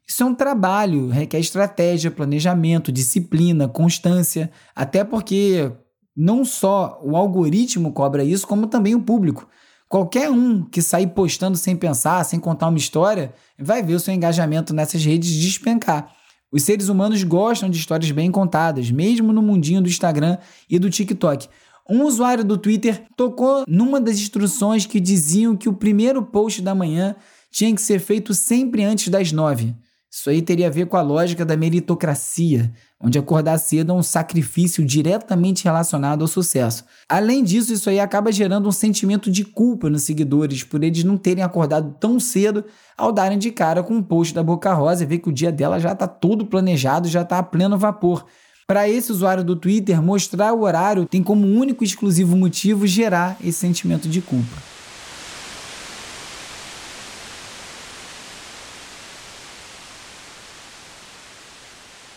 Isso 0.07 0.23
é 0.23 0.25
um 0.25 0.35
trabalho, 0.35 1.09
requer 1.09 1.39
estratégia, 1.39 2.11
planejamento, 2.11 2.91
disciplina, 2.91 3.67
constância, 3.67 4.51
até 4.75 5.03
porque 5.03 5.71
não 6.15 6.45
só 6.45 6.99
o 7.03 7.15
algoritmo 7.15 7.91
cobra 7.91 8.23
isso, 8.23 8.47
como 8.47 8.67
também 8.67 8.95
o 8.95 9.01
público. 9.01 9.47
Qualquer 9.87 10.29
um 10.31 10.63
que 10.63 10.81
sair 10.81 11.07
postando 11.07 11.57
sem 11.57 11.75
pensar, 11.75 12.23
sem 12.23 12.39
contar 12.39 12.67
uma 12.67 12.77
história, 12.77 13.33
vai 13.57 13.83
ver 13.83 13.93
o 13.93 13.99
seu 13.99 14.13
engajamento 14.13 14.73
nessas 14.73 15.03
redes 15.05 15.31
despencar. 15.31 16.11
Os 16.51 16.63
seres 16.63 16.89
humanos 16.89 17.23
gostam 17.23 17.69
de 17.69 17.77
histórias 17.77 18.11
bem 18.11 18.31
contadas, 18.31 18.89
mesmo 18.89 19.31
no 19.31 19.41
mundinho 19.41 19.81
do 19.81 19.89
Instagram 19.89 20.37
e 20.69 20.79
do 20.79 20.89
TikTok. 20.89 21.47
Um 21.87 22.03
usuário 22.03 22.43
do 22.43 22.57
Twitter 22.57 23.03
tocou 23.15 23.63
numa 23.67 24.01
das 24.01 24.15
instruções 24.15 24.85
que 24.85 24.99
diziam 24.99 25.55
que 25.55 25.69
o 25.69 25.73
primeiro 25.73 26.23
post 26.23 26.61
da 26.61 26.73
manhã 26.73 27.15
tinha 27.51 27.73
que 27.73 27.81
ser 27.81 27.99
feito 27.99 28.33
sempre 28.33 28.83
antes 28.83 29.07
das 29.09 29.31
nove. 29.31 29.75
Isso 30.17 30.29
aí 30.29 30.41
teria 30.41 30.67
a 30.67 30.71
ver 30.71 30.85
com 30.85 30.95
a 30.95 31.01
lógica 31.01 31.43
da 31.43 31.57
meritocracia, 31.57 32.71
onde 33.01 33.19
acordar 33.19 33.57
cedo 33.57 33.91
é 33.91 33.95
um 33.95 34.01
sacrifício 34.01 34.85
diretamente 34.85 35.65
relacionado 35.65 36.21
ao 36.21 36.27
sucesso. 36.29 36.85
Além 37.09 37.43
disso, 37.43 37.73
isso 37.73 37.89
aí 37.89 37.99
acaba 37.99 38.31
gerando 38.31 38.69
um 38.69 38.71
sentimento 38.71 39.29
de 39.29 39.43
culpa 39.43 39.89
nos 39.89 40.03
seguidores 40.03 40.63
por 40.63 40.81
eles 40.81 41.03
não 41.03 41.17
terem 41.17 41.43
acordado 41.43 41.97
tão 41.99 42.17
cedo 42.17 42.63
ao 42.97 43.11
darem 43.11 43.37
de 43.37 43.51
cara 43.51 43.83
com 43.83 43.95
um 43.95 44.01
post 44.01 44.33
da 44.33 44.41
Boca 44.41 44.73
Rosa 44.73 45.03
e 45.03 45.05
ver 45.05 45.17
que 45.17 45.27
o 45.27 45.33
dia 45.33 45.51
dela 45.51 45.81
já 45.81 45.91
está 45.91 46.07
todo 46.07 46.45
planejado, 46.45 47.09
já 47.09 47.23
está 47.23 47.37
a 47.39 47.43
pleno 47.43 47.77
vapor. 47.77 48.25
Para 48.65 48.87
esse 48.87 49.11
usuário 49.11 49.43
do 49.43 49.57
Twitter, 49.57 50.01
mostrar 50.01 50.53
o 50.53 50.61
horário 50.61 51.05
tem 51.05 51.21
como 51.21 51.45
único 51.45 51.83
e 51.83 51.87
exclusivo 51.87 52.37
motivo 52.37 52.87
gerar 52.87 53.35
esse 53.43 53.59
sentimento 53.59 54.07
de 54.07 54.21
culpa. 54.21 54.74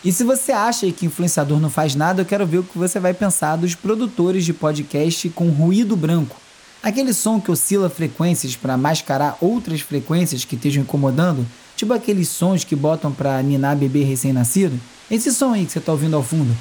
E 0.03 0.13
se 0.13 0.23
você 0.23 0.53
acha 0.53 0.89
que 0.91 1.05
influenciador 1.05 1.59
não 1.59 1.69
faz 1.69 1.93
nada, 1.93 2.21
eu 2.21 2.25
quero 2.25 2.47
ver 2.47 2.59
o 2.59 2.63
que 2.63 2.77
você 2.77 2.99
vai 3.01 3.13
pensar 3.13 3.57
dos 3.57 3.75
produtores 3.75 4.45
de 4.45 4.53
podcast 4.53 5.27
com 5.31 5.49
ruído 5.49 5.95
branco. 5.97 6.37
Aquele 6.81 7.13
som 7.13 7.41
que 7.41 7.51
oscila 7.51 7.89
frequências 7.89 8.55
para 8.55 8.77
mascarar 8.77 9.37
outras 9.41 9.81
frequências 9.81 10.45
que 10.45 10.55
estejam 10.55 10.83
incomodando, 10.83 11.45
tipo 11.75 11.91
aqueles 11.91 12.29
sons 12.29 12.63
que 12.63 12.77
botam 12.77 13.11
para 13.11 13.43
ninar 13.43 13.75
bebê 13.75 14.03
recém-nascido. 14.03 14.79
Esse 15.11 15.33
som 15.33 15.51
aí 15.51 15.65
que 15.65 15.73
você 15.73 15.79
está 15.79 15.91
ouvindo 15.91 16.15
ao 16.15 16.23
fundo. 16.23 16.55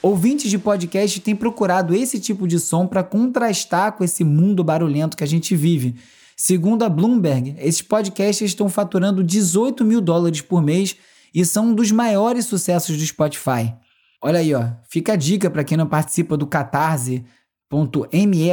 Ouvintes 0.00 0.48
de 0.48 0.58
podcast 0.58 1.20
têm 1.20 1.34
procurado 1.34 1.92
esse 1.92 2.20
tipo 2.20 2.46
de 2.46 2.60
som 2.60 2.86
para 2.86 3.02
contrastar 3.02 3.92
com 3.92 4.04
esse 4.04 4.22
mundo 4.22 4.62
barulhento 4.62 5.16
que 5.16 5.24
a 5.24 5.26
gente 5.26 5.56
vive. 5.56 5.96
Segundo 6.36 6.84
a 6.84 6.88
Bloomberg, 6.88 7.56
esses 7.58 7.82
podcasts 7.82 8.48
estão 8.48 8.68
faturando 8.68 9.24
18 9.24 9.84
mil 9.84 10.00
dólares 10.00 10.40
por 10.40 10.62
mês 10.62 10.94
e 11.34 11.44
são 11.44 11.70
um 11.70 11.74
dos 11.74 11.90
maiores 11.90 12.46
sucessos 12.46 12.96
do 12.96 13.04
Spotify. 13.04 13.74
Olha 14.22 14.38
aí, 14.38 14.54
ó. 14.54 14.70
Fica 14.88 15.14
a 15.14 15.16
dica 15.16 15.50
para 15.50 15.64
quem 15.64 15.76
não 15.76 15.86
participa 15.86 16.36
do 16.36 16.46
catarse.me 16.46 17.24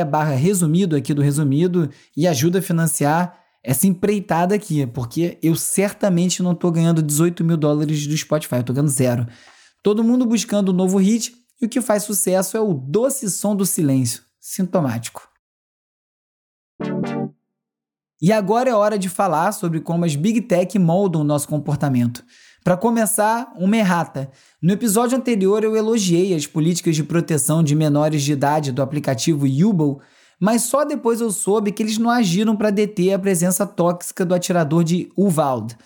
barra 0.03 0.33
resumido 0.33 0.95
aqui 0.95 1.13
do 1.13 1.21
resumido 1.21 1.91
e 2.17 2.27
ajuda 2.27 2.57
a 2.57 2.61
financiar 2.61 3.37
essa 3.63 3.85
empreitada 3.85 4.55
aqui, 4.55 4.85
porque 4.87 5.37
eu 5.41 5.55
certamente 5.55 6.41
não 6.41 6.53
estou 6.53 6.71
ganhando 6.71 7.03
18 7.03 7.43
mil 7.43 7.57
dólares 7.57 8.07
do 8.07 8.17
Spotify, 8.17 8.57
eu 8.57 8.73
ganhando 8.73 8.89
zero. 8.89 9.27
Todo 9.85 10.03
mundo 10.03 10.25
buscando 10.25 10.71
um 10.71 10.75
novo 10.75 10.97
hit 10.97 11.35
e 11.61 11.67
o 11.67 11.69
que 11.69 11.79
faz 11.79 12.01
sucesso 12.01 12.57
é 12.57 12.59
o 12.59 12.73
doce 12.73 13.29
som 13.29 13.55
do 13.55 13.67
silêncio, 13.67 14.23
sintomático. 14.39 15.29
E 18.19 18.31
agora 18.31 18.71
é 18.71 18.73
hora 18.73 18.97
de 18.97 19.07
falar 19.07 19.51
sobre 19.51 19.79
como 19.79 20.03
as 20.03 20.15
Big 20.15 20.41
Tech 20.41 20.79
moldam 20.79 21.21
o 21.21 21.23
nosso 21.23 21.47
comportamento. 21.47 22.25
Para 22.63 22.75
começar, 22.75 23.53
uma 23.57 23.77
errata. 23.77 24.31
No 24.59 24.73
episódio 24.73 25.19
anterior 25.19 25.63
eu 25.63 25.75
elogiei 25.75 26.33
as 26.33 26.47
políticas 26.47 26.95
de 26.95 27.03
proteção 27.03 27.61
de 27.61 27.75
menores 27.75 28.23
de 28.23 28.33
idade 28.33 28.71
do 28.71 28.81
aplicativo 28.81 29.45
Yubo, 29.45 30.01
mas 30.41 30.63
só 30.63 30.83
depois 30.83 31.21
eu 31.21 31.29
soube 31.29 31.71
que 31.71 31.83
eles 31.83 31.99
não 31.99 32.09
agiram 32.09 32.55
para 32.55 32.71
deter 32.71 33.13
a 33.13 33.19
presença 33.19 33.67
tóxica 33.67 34.25
do 34.25 34.33
atirador 34.33 34.83
de 34.83 35.11
Uvalde. 35.15 35.77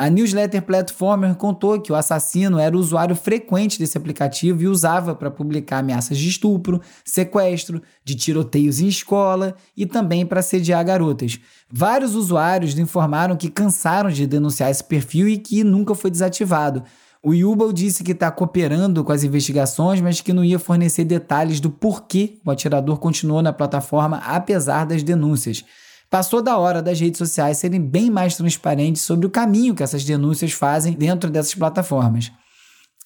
A 0.00 0.08
newsletter 0.08 0.62
Platformer 0.62 1.34
contou 1.34 1.78
que 1.78 1.92
o 1.92 1.94
assassino 1.94 2.58
era 2.58 2.74
usuário 2.74 3.14
frequente 3.14 3.78
desse 3.78 3.98
aplicativo 3.98 4.62
e 4.62 4.66
usava 4.66 5.14
para 5.14 5.30
publicar 5.30 5.80
ameaças 5.80 6.16
de 6.16 6.26
estupro, 6.26 6.80
sequestro, 7.04 7.82
de 8.02 8.14
tiroteios 8.14 8.80
em 8.80 8.88
escola 8.88 9.54
e 9.76 9.84
também 9.84 10.24
para 10.24 10.40
sediar 10.40 10.82
garotas. 10.86 11.38
Vários 11.70 12.14
usuários 12.14 12.78
informaram 12.78 13.36
que 13.36 13.50
cansaram 13.50 14.08
de 14.08 14.26
denunciar 14.26 14.70
esse 14.70 14.82
perfil 14.82 15.28
e 15.28 15.36
que 15.36 15.62
nunca 15.62 15.94
foi 15.94 16.10
desativado. 16.10 16.82
O 17.22 17.34
Yubal 17.34 17.70
disse 17.70 18.02
que 18.02 18.12
está 18.12 18.30
cooperando 18.30 19.04
com 19.04 19.12
as 19.12 19.22
investigações, 19.22 20.00
mas 20.00 20.22
que 20.22 20.32
não 20.32 20.42
ia 20.42 20.58
fornecer 20.58 21.04
detalhes 21.04 21.60
do 21.60 21.68
porquê 21.68 22.38
o 22.42 22.50
atirador 22.50 22.98
continuou 22.98 23.42
na 23.42 23.52
plataforma 23.52 24.16
apesar 24.24 24.86
das 24.86 25.02
denúncias. 25.02 25.62
Passou 26.10 26.42
da 26.42 26.58
hora 26.58 26.82
das 26.82 26.98
redes 26.98 27.18
sociais 27.18 27.58
serem 27.58 27.80
bem 27.80 28.10
mais 28.10 28.36
transparentes 28.36 29.02
sobre 29.02 29.26
o 29.26 29.30
caminho 29.30 29.76
que 29.76 29.82
essas 29.84 30.04
denúncias 30.04 30.50
fazem 30.50 30.92
dentro 30.92 31.30
dessas 31.30 31.54
plataformas. 31.54 32.32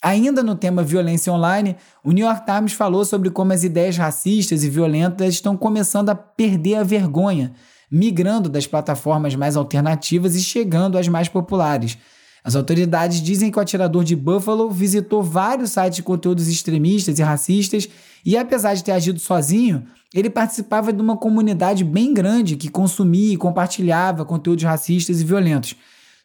Ainda 0.01 0.43
no 0.43 0.55
tema 0.55 0.83
violência 0.83 1.31
online, 1.31 1.77
o 2.03 2.13
New 2.13 2.27
York 2.27 2.47
Times 2.47 2.73
falou 2.73 3.05
sobre 3.05 3.31
como 3.31 3.53
as 3.53 3.63
ideias 3.63 3.99
racistas 3.99 4.65
e 4.65 4.71
violentas 4.71 5.35
estão 5.35 5.55
começando 5.55 6.09
a 6.09 6.15
perder 6.15 6.77
a 6.77 6.83
vergonha, 6.83 7.53
migrando 7.91 8.49
das 8.49 8.67
plataformas 8.67 9.35
mais 9.35 9.55
alternativas 9.55 10.35
e 10.35 10.43
chegando 10.43 10.97
às 10.97 11.07
mais 11.07 11.29
populares. 11.29 11.99
As 12.45 12.55
autoridades 12.55 13.23
dizem 13.23 13.51
que 13.51 13.59
o 13.59 13.63
atirador 13.63 14.05
de 14.05 14.15
Buffalo 14.15 14.71
visitou 14.71 15.23
vários 15.23 15.71
sites 15.71 15.97
de 15.97 16.03
conteúdos 16.03 16.47
extremistas 16.47 17.19
e 17.19 17.23
racistas 17.23 17.89
e, 18.23 18.37
apesar 18.37 18.75
de 18.75 18.85
ter 18.85 18.93
agido 18.93 19.19
sozinho, 19.19 19.87
ele 20.13 20.29
participava 20.29 20.93
de 20.93 21.01
uma 21.01 21.17
comunidade 21.17 21.83
bem 21.83 22.13
grande 22.13 22.57
que 22.57 22.69
consumia 22.69 23.33
e 23.33 23.39
compartilhava 23.39 24.27
conteúdos 24.27 24.63
racistas 24.63 25.23
e 25.23 25.25
violentos. 25.25 25.75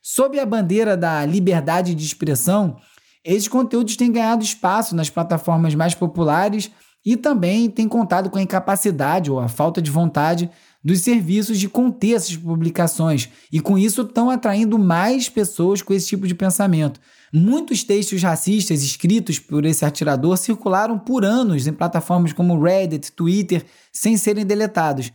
Sob 0.04 0.38
a 0.38 0.46
bandeira 0.46 0.98
da 0.98 1.26
liberdade 1.26 1.96
de 1.96 2.06
expressão, 2.06 2.76
esses 3.24 3.48
conteúdos 3.48 3.96
têm 3.96 4.12
ganhado 4.12 4.44
espaço 4.44 4.94
nas 4.98 5.10
plataformas 5.10 5.74
mais 5.74 5.96
populares 5.96 6.70
e 7.06 7.16
também 7.16 7.70
têm 7.70 7.88
contado 7.88 8.30
com 8.30 8.38
a 8.38 8.42
incapacidade 8.42 9.32
ou 9.32 9.40
a 9.40 9.48
falta 9.48 9.82
de 9.82 9.90
vontade 9.90 10.50
dos 10.84 11.02
serviços 11.02 11.60
de 11.60 11.68
conter 11.68 12.16
essas 12.16 12.36
publicações 12.38 13.30
e 13.52 13.60
com 13.60 13.78
isso 13.78 14.02
estão 14.02 14.30
atraindo 14.30 14.80
mais 14.80 15.28
pessoas 15.28 15.82
com 15.82 15.94
esse 15.94 16.08
tipo 16.08 16.26
de 16.26 16.34
pensamento. 16.34 17.00
Muitos 17.34 17.84
textos 17.84 18.22
racistas 18.24 18.82
escritos 18.82 19.38
por 19.38 19.66
esse 19.66 19.86
atirador 19.86 20.38
circularam 20.38 20.98
por 20.98 21.24
anos 21.24 21.68
em 21.68 21.74
plataformas 21.74 22.34
como 22.34 22.60
Reddit, 22.60 23.12
Twitter, 23.12 23.66
sem 23.92 24.18
serem 24.18 24.46
deletados. 24.46 25.12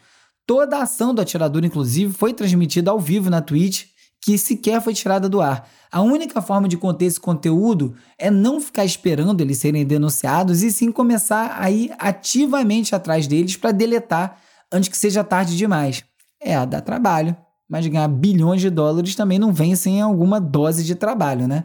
Toda 0.47 0.77
a 0.77 0.83
ação 0.83 1.15
do 1.15 1.23
atirador, 1.23 1.65
inclusive, 1.65 2.13
foi 2.13 2.35
transmitida 2.35 2.91
ao 2.91 3.01
vivo 3.01 3.31
na 3.31 3.41
Twitch, 3.41 3.87
que 4.21 4.39
sequer 4.39 4.81
foi 4.81 4.95
tirada 4.95 5.29
do 5.29 5.41
ar. 5.41 5.69
A 5.91 6.03
única 6.03 6.41
forma 6.41 6.69
de 6.69 6.77
conter 6.77 7.07
esse 7.07 7.19
conteúdo 7.19 7.95
é 8.19 8.31
não 8.31 8.61
ficar 8.61 8.85
esperando 8.85 9.41
eles 9.41 9.59
serem 9.59 9.85
denunciados 9.85 10.63
e 10.63 10.71
sim 10.71 10.93
começar 10.93 11.57
a 11.59 11.71
ir 11.71 11.93
ativamente 11.99 12.95
atrás 12.95 13.27
deles 13.27 13.57
para 13.57 13.73
deletar 13.73 14.39
antes 14.75 14.89
que 14.89 14.97
seja 14.97 15.23
tarde 15.23 15.57
demais. 15.57 16.05
É, 16.41 16.67
dá 16.67 16.81
trabalho, 16.81 17.37
mas 17.69 17.87
ganhar 17.87 18.09
bilhões 18.09 18.61
de 18.61 18.69
dólares 18.69 19.15
também 19.15 19.39
não 19.39 19.53
vem 19.53 19.77
sem 19.77 20.03
alguma 20.03 20.41
dose 20.41 20.85
de 20.85 20.95
trabalho, 20.95 21.47
né? 21.47 21.65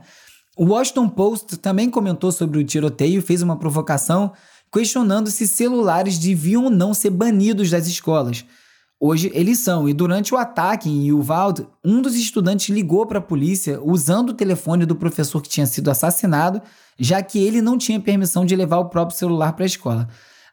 O 0.55 0.65
Washington 0.65 1.09
Post 1.09 1.57
também 1.57 1.89
comentou 1.89 2.31
sobre 2.31 2.59
o 2.59 2.63
tiroteio 2.63 3.19
e 3.19 3.21
fez 3.21 3.41
uma 3.41 3.57
provocação 3.57 4.31
questionando 4.71 5.31
se 5.31 5.47
celulares 5.47 6.17
deviam 6.17 6.65
ou 6.65 6.69
não 6.69 6.93
ser 6.93 7.09
banidos 7.09 7.69
das 7.69 7.87
escolas. 7.87 8.45
Hoje 9.01 9.31
eles 9.33 9.59
são, 9.59 9.87
e 9.87 9.93
durante 9.93 10.33
o 10.33 10.37
ataque 10.37 10.89
em 10.89 11.11
Uvalde, 11.13 11.65
um 11.83 12.01
dos 12.01 12.15
estudantes 12.15 12.67
ligou 12.67 13.05
para 13.05 13.19
a 13.19 13.21
polícia 13.21 13.81
usando 13.81 14.31
o 14.31 14.33
telefone 14.33 14.85
do 14.85 14.95
professor 14.95 15.41
que 15.41 15.47
tinha 15.47 15.65
sido 15.65 15.89
assassinado, 15.89 16.61
já 16.99 17.23
que 17.23 17.39
ele 17.39 17.61
não 17.61 17.77
tinha 17.77 17.99
permissão 17.99 18.45
de 18.45 18.55
levar 18.57 18.77
o 18.79 18.89
próprio 18.89 19.17
celular 19.17 19.53
para 19.53 19.63
a 19.63 19.67
escola. 19.67 20.09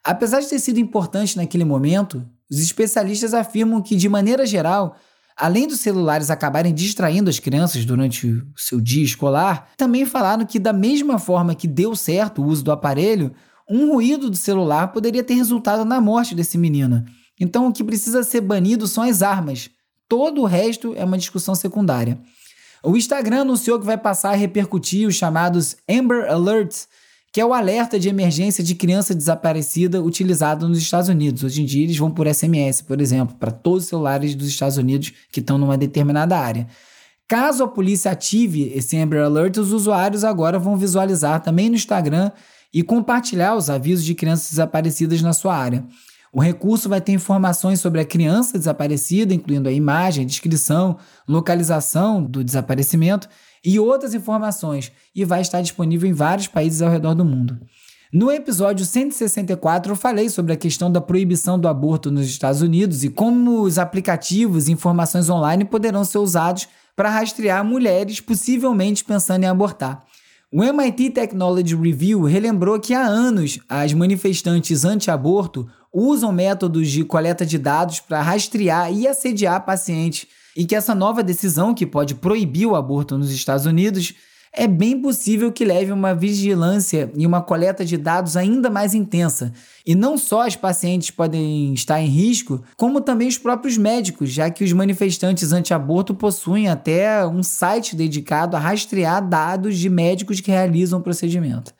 Apesar 0.06 0.40
de 0.40 0.48
ter 0.48 0.60
sido 0.60 0.78
importante 0.78 1.36
naquele 1.36 1.64
momento, 1.64 2.24
os 2.50 2.60
especialistas 2.60 3.34
afirmam 3.34 3.82
que, 3.82 3.96
de 3.96 4.08
maneira 4.08 4.46
geral, 4.46 4.96
Além 5.38 5.68
dos 5.68 5.80
celulares 5.80 6.30
acabarem 6.30 6.72
distraindo 6.72 7.28
as 7.28 7.38
crianças 7.38 7.84
durante 7.84 8.26
o 8.26 8.46
seu 8.56 8.80
dia 8.80 9.04
escolar, 9.04 9.68
também 9.76 10.06
falaram 10.06 10.46
que, 10.46 10.58
da 10.58 10.72
mesma 10.72 11.18
forma 11.18 11.54
que 11.54 11.68
deu 11.68 11.94
certo 11.94 12.40
o 12.40 12.46
uso 12.46 12.64
do 12.64 12.72
aparelho, 12.72 13.34
um 13.68 13.92
ruído 13.92 14.30
do 14.30 14.36
celular 14.36 14.88
poderia 14.88 15.22
ter 15.22 15.34
resultado 15.34 15.84
na 15.84 16.00
morte 16.00 16.34
desse 16.34 16.56
menino. 16.56 17.04
Então, 17.38 17.66
o 17.66 17.72
que 17.72 17.84
precisa 17.84 18.22
ser 18.22 18.40
banido 18.40 18.88
são 18.88 19.04
as 19.04 19.20
armas. 19.20 19.68
Todo 20.08 20.40
o 20.40 20.46
resto 20.46 20.94
é 20.96 21.04
uma 21.04 21.18
discussão 21.18 21.54
secundária. 21.54 22.18
O 22.82 22.96
Instagram 22.96 23.42
anunciou 23.42 23.78
que 23.78 23.84
vai 23.84 23.98
passar 23.98 24.30
a 24.30 24.36
repercutir 24.36 25.06
os 25.06 25.16
chamados 25.16 25.76
Amber 25.86 26.30
Alerts, 26.30 26.88
que 27.36 27.40
é 27.42 27.44
o 27.44 27.52
alerta 27.52 28.00
de 28.00 28.08
emergência 28.08 28.64
de 28.64 28.74
criança 28.74 29.14
desaparecida 29.14 30.02
utilizado 30.02 30.66
nos 30.66 30.78
Estados 30.78 31.10
Unidos. 31.10 31.44
Hoje 31.44 31.60
em 31.60 31.66
dia 31.66 31.84
eles 31.84 31.98
vão 31.98 32.10
por 32.10 32.26
SMS, 32.26 32.80
por 32.80 32.98
exemplo, 32.98 33.36
para 33.36 33.50
todos 33.50 33.82
os 33.82 33.88
celulares 33.90 34.34
dos 34.34 34.48
Estados 34.48 34.78
Unidos 34.78 35.12
que 35.30 35.40
estão 35.40 35.58
numa 35.58 35.76
determinada 35.76 36.38
área. 36.38 36.66
Caso 37.28 37.62
a 37.62 37.68
polícia 37.68 38.10
ative 38.10 38.72
esse 38.74 38.96
Amber 38.96 39.22
Alert, 39.22 39.58
os 39.58 39.70
usuários 39.70 40.24
agora 40.24 40.58
vão 40.58 40.78
visualizar 40.78 41.42
também 41.42 41.68
no 41.68 41.76
Instagram 41.76 42.30
e 42.72 42.82
compartilhar 42.82 43.54
os 43.54 43.68
avisos 43.68 44.06
de 44.06 44.14
crianças 44.14 44.52
desaparecidas 44.52 45.20
na 45.20 45.34
sua 45.34 45.54
área. 45.54 45.84
O 46.32 46.40
recurso 46.40 46.88
vai 46.88 47.02
ter 47.02 47.12
informações 47.12 47.80
sobre 47.80 48.00
a 48.00 48.04
criança 48.06 48.56
desaparecida, 48.56 49.34
incluindo 49.34 49.68
a 49.68 49.72
imagem, 49.72 50.24
a 50.24 50.26
descrição, 50.26 50.96
localização 51.28 52.22
do 52.22 52.42
desaparecimento 52.42 53.28
e 53.64 53.78
outras 53.78 54.14
informações, 54.14 54.92
e 55.14 55.24
vai 55.24 55.40
estar 55.40 55.60
disponível 55.60 56.08
em 56.08 56.12
vários 56.12 56.46
países 56.46 56.82
ao 56.82 56.90
redor 56.90 57.14
do 57.14 57.24
mundo. 57.24 57.58
No 58.12 58.30
episódio 58.30 58.86
164, 58.86 59.92
eu 59.92 59.96
falei 59.96 60.28
sobre 60.28 60.52
a 60.52 60.56
questão 60.56 60.90
da 60.90 61.00
proibição 61.00 61.58
do 61.58 61.66
aborto 61.66 62.10
nos 62.10 62.26
Estados 62.26 62.62
Unidos 62.62 63.02
e 63.02 63.10
como 63.10 63.62
os 63.62 63.78
aplicativos 63.78 64.68
e 64.68 64.72
informações 64.72 65.28
online 65.28 65.64
poderão 65.64 66.04
ser 66.04 66.18
usados 66.18 66.68
para 66.94 67.10
rastrear 67.10 67.64
mulheres 67.64 68.20
possivelmente 68.20 69.04
pensando 69.04 69.44
em 69.44 69.48
abortar. 69.48 70.04
O 70.52 70.62
MIT 70.62 71.10
Technology 71.10 71.74
Review 71.74 72.22
relembrou 72.22 72.78
que 72.78 72.94
há 72.94 73.04
anos 73.04 73.58
as 73.68 73.92
manifestantes 73.92 74.84
anti-aborto 74.84 75.68
usam 75.92 76.30
métodos 76.30 76.88
de 76.88 77.04
coleta 77.04 77.44
de 77.44 77.58
dados 77.58 78.00
para 78.00 78.22
rastrear 78.22 78.92
e 78.92 79.08
assediar 79.08 79.64
pacientes 79.64 80.28
e 80.56 80.64
que 80.64 80.74
essa 80.74 80.94
nova 80.94 81.22
decisão, 81.22 81.74
que 81.74 81.86
pode 81.86 82.14
proibir 82.14 82.66
o 82.66 82.74
aborto 82.74 83.18
nos 83.18 83.30
Estados 83.30 83.66
Unidos, 83.66 84.14
é 84.58 84.66
bem 84.66 84.98
possível 85.02 85.52
que 85.52 85.66
leve 85.66 85.92
uma 85.92 86.14
vigilância 86.14 87.12
e 87.14 87.26
uma 87.26 87.42
coleta 87.42 87.84
de 87.84 87.98
dados 87.98 88.38
ainda 88.38 88.70
mais 88.70 88.94
intensa. 88.94 89.52
E 89.84 89.94
não 89.94 90.16
só 90.16 90.46
as 90.46 90.56
pacientes 90.56 91.10
podem 91.10 91.74
estar 91.74 92.00
em 92.00 92.06
risco, 92.06 92.62
como 92.74 93.02
também 93.02 93.28
os 93.28 93.36
próprios 93.36 93.76
médicos, 93.76 94.30
já 94.30 94.48
que 94.48 94.64
os 94.64 94.72
manifestantes 94.72 95.52
anti-aborto 95.52 96.14
possuem 96.14 96.68
até 96.68 97.26
um 97.26 97.42
site 97.42 97.94
dedicado 97.94 98.56
a 98.56 98.58
rastrear 98.58 99.28
dados 99.28 99.76
de 99.76 99.90
médicos 99.90 100.40
que 100.40 100.50
realizam 100.50 101.00
o 101.00 101.02
procedimento. 101.02 101.74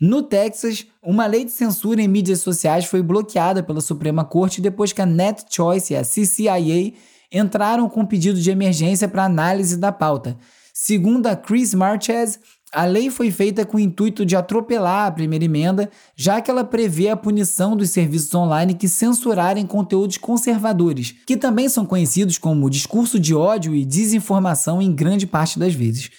No 0.00 0.22
Texas, 0.22 0.86
uma 1.02 1.26
lei 1.26 1.44
de 1.44 1.50
censura 1.50 2.00
em 2.00 2.08
mídias 2.08 2.40
sociais 2.40 2.84
foi 2.84 3.02
bloqueada 3.02 3.64
pela 3.64 3.80
Suprema 3.80 4.24
Corte 4.24 4.60
depois 4.60 4.92
que 4.92 5.02
a 5.02 5.06
NetChoice 5.06 5.92
e 5.92 5.96
a 5.96 6.02
CCIA 6.02 6.92
entraram 7.32 7.88
com 7.88 8.04
pedido 8.04 8.40
de 8.40 8.50
emergência 8.50 9.08
para 9.08 9.24
análise 9.24 9.76
da 9.76 9.90
pauta. 9.90 10.36
Segundo 10.74 11.26
a 11.26 11.36
Chris 11.36 11.72
Marches, 11.74 12.38
a 12.72 12.86
lei 12.86 13.10
foi 13.10 13.30
feita 13.30 13.66
com 13.66 13.76
o 13.76 13.80
intuito 13.80 14.24
de 14.24 14.34
atropelar 14.34 15.06
a 15.06 15.10
primeira 15.10 15.44
emenda, 15.44 15.90
já 16.16 16.40
que 16.40 16.50
ela 16.50 16.64
prevê 16.64 17.10
a 17.10 17.16
punição 17.16 17.76
dos 17.76 17.90
serviços 17.90 18.34
online 18.34 18.72
que 18.72 18.88
censurarem 18.88 19.66
conteúdos 19.66 20.16
conservadores, 20.16 21.14
que 21.26 21.36
também 21.36 21.68
são 21.68 21.84
conhecidos 21.84 22.38
como 22.38 22.70
discurso 22.70 23.20
de 23.20 23.34
ódio 23.34 23.74
e 23.74 23.84
desinformação 23.84 24.80
em 24.80 24.90
grande 24.90 25.26
parte 25.26 25.58
das 25.58 25.74
vezes. 25.74 26.10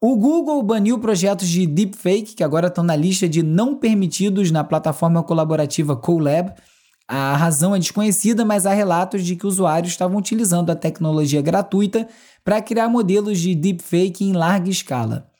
O 0.00 0.16
Google 0.16 0.62
baniu 0.62 0.98
projetos 0.98 1.46
de 1.46 1.66
deepfake 1.66 2.34
que 2.34 2.42
agora 2.42 2.68
estão 2.68 2.82
na 2.82 2.96
lista 2.96 3.28
de 3.28 3.42
não 3.42 3.76
permitidos 3.76 4.50
na 4.50 4.64
plataforma 4.64 5.22
colaborativa 5.22 5.94
Colab, 5.94 6.54
a 7.08 7.36
razão 7.36 7.74
é 7.74 7.78
desconhecida, 7.78 8.44
mas 8.44 8.66
há 8.66 8.72
relatos 8.72 9.24
de 9.24 9.36
que 9.36 9.46
usuários 9.46 9.92
estavam 9.92 10.18
utilizando 10.18 10.70
a 10.70 10.76
tecnologia 10.76 11.42
gratuita 11.42 12.08
para 12.44 12.62
criar 12.62 12.88
modelos 12.88 13.38
de 13.38 13.54
deepfake 13.54 14.24
em 14.24 14.32
larga 14.32 14.70
escala. 14.70 15.30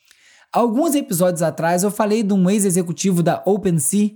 Alguns 0.52 0.94
episódios 0.94 1.40
atrás 1.40 1.82
eu 1.82 1.90
falei 1.90 2.22
de 2.22 2.34
um 2.34 2.50
ex-executivo 2.50 3.22
da 3.22 3.42
OpenSea, 3.46 4.10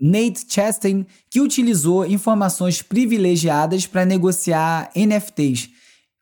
Nate 0.00 0.44
Chastain, 0.48 1.06
que 1.30 1.40
utilizou 1.40 2.06
informações 2.06 2.82
privilegiadas 2.82 3.86
para 3.86 4.04
negociar 4.04 4.90
NFTs. 4.94 5.70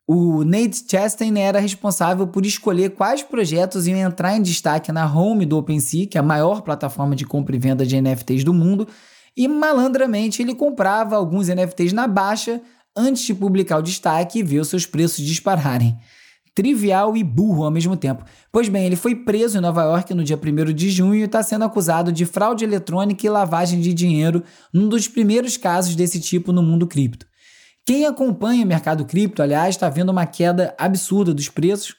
O 0.07 0.43
Nate 0.43 0.85
Chastain 0.89 1.37
era 1.39 1.59
responsável 1.59 2.27
por 2.27 2.45
escolher 2.45 2.91
quais 2.91 3.23
projetos 3.23 3.87
iam 3.87 3.97
entrar 3.99 4.37
em 4.37 4.41
destaque 4.41 4.91
na 4.91 5.11
home 5.11 5.45
do 5.45 5.57
OpenSea, 5.57 6.07
que 6.07 6.17
é 6.17 6.21
a 6.21 6.23
maior 6.23 6.61
plataforma 6.61 7.15
de 7.15 7.25
compra 7.25 7.55
e 7.55 7.59
venda 7.59 7.85
de 7.85 7.99
NFTs 7.99 8.43
do 8.43 8.53
mundo, 8.53 8.87
e 9.37 9.47
malandramente 9.47 10.41
ele 10.41 10.55
comprava 10.55 11.15
alguns 11.15 11.47
NFTs 11.47 11.93
na 11.93 12.07
baixa 12.07 12.59
antes 12.95 13.23
de 13.23 13.35
publicar 13.35 13.77
o 13.77 13.83
destaque 13.83 14.39
e 14.39 14.43
ver 14.43 14.59
os 14.59 14.67
seus 14.67 14.87
preços 14.87 15.23
dispararem. 15.23 15.95
Trivial 16.55 17.15
e 17.15 17.23
burro 17.23 17.63
ao 17.63 17.69
mesmo 17.69 17.95
tempo. 17.95 18.25
Pois 18.51 18.67
bem, 18.67 18.87
ele 18.87 18.95
foi 18.95 19.13
preso 19.13 19.59
em 19.59 19.61
Nova 19.61 19.83
York 19.83 20.11
no 20.15 20.23
dia 20.23 20.35
1 20.35 20.73
de 20.73 20.89
junho 20.89 21.13
e 21.13 21.21
está 21.21 21.43
sendo 21.43 21.65
acusado 21.65 22.11
de 22.11 22.25
fraude 22.25 22.65
eletrônica 22.65 23.27
e 23.27 23.29
lavagem 23.29 23.79
de 23.79 23.93
dinheiro, 23.93 24.43
num 24.73 24.89
dos 24.89 25.07
primeiros 25.07 25.55
casos 25.55 25.95
desse 25.95 26.19
tipo 26.19 26.51
no 26.51 26.63
mundo 26.63 26.87
cripto. 26.87 27.27
Quem 27.85 28.07
acompanha 28.07 28.65
o 28.65 28.67
mercado 28.67 29.05
cripto, 29.05 29.43
aliás, 29.43 29.75
está 29.75 29.87
vendo 29.87 30.09
uma 30.09 30.25
queda 30.25 30.73
absurda 30.79 31.31
dos 31.31 31.47
preços. 31.47 31.95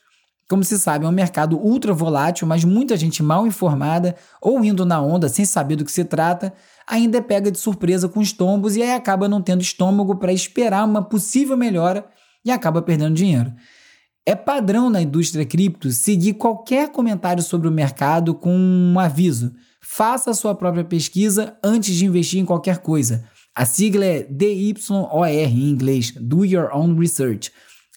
Como 0.48 0.64
se 0.64 0.78
sabe, 0.78 1.04
é 1.04 1.08
um 1.08 1.12
mercado 1.12 1.58
ultra 1.58 1.92
volátil, 1.92 2.48
mas 2.48 2.64
muita 2.64 2.96
gente 2.96 3.22
mal 3.22 3.46
informada 3.46 4.16
ou 4.40 4.64
indo 4.64 4.86
na 4.86 5.00
onda 5.00 5.28
sem 5.28 5.44
saber 5.44 5.76
do 5.76 5.84
que 5.84 5.92
se 5.92 6.04
trata 6.04 6.54
ainda 6.86 7.18
é 7.18 7.20
pega 7.20 7.50
de 7.50 7.58
surpresa 7.58 8.08
com 8.08 8.18
os 8.18 8.32
tombos 8.32 8.74
e 8.74 8.82
aí 8.82 8.92
acaba 8.92 9.28
não 9.28 9.42
tendo 9.42 9.60
estômago 9.60 10.16
para 10.16 10.32
esperar 10.32 10.86
uma 10.86 11.02
possível 11.02 11.54
melhora 11.54 12.06
e 12.42 12.50
acaba 12.50 12.80
perdendo 12.80 13.14
dinheiro. 13.14 13.52
É 14.24 14.34
padrão 14.34 14.88
na 14.88 15.02
indústria 15.02 15.44
cripto 15.44 15.90
seguir 15.90 16.34
qualquer 16.34 16.90
comentário 16.90 17.42
sobre 17.42 17.68
o 17.68 17.72
mercado 17.72 18.34
com 18.34 18.54
um 18.54 18.98
aviso. 18.98 19.52
Faça 19.82 20.30
a 20.30 20.34
sua 20.34 20.54
própria 20.54 20.84
pesquisa 20.84 21.56
antes 21.62 21.94
de 21.94 22.06
investir 22.06 22.40
em 22.40 22.44
qualquer 22.44 22.78
coisa. 22.78 23.24
A 23.54 23.66
sigla 23.66 24.04
é 24.04 24.22
DYOR 24.22 25.26
em 25.26 25.68
inglês, 25.68 26.12
Do 26.12 26.44
Your 26.44 26.70
Own 26.74 26.98
Research. 26.98 27.50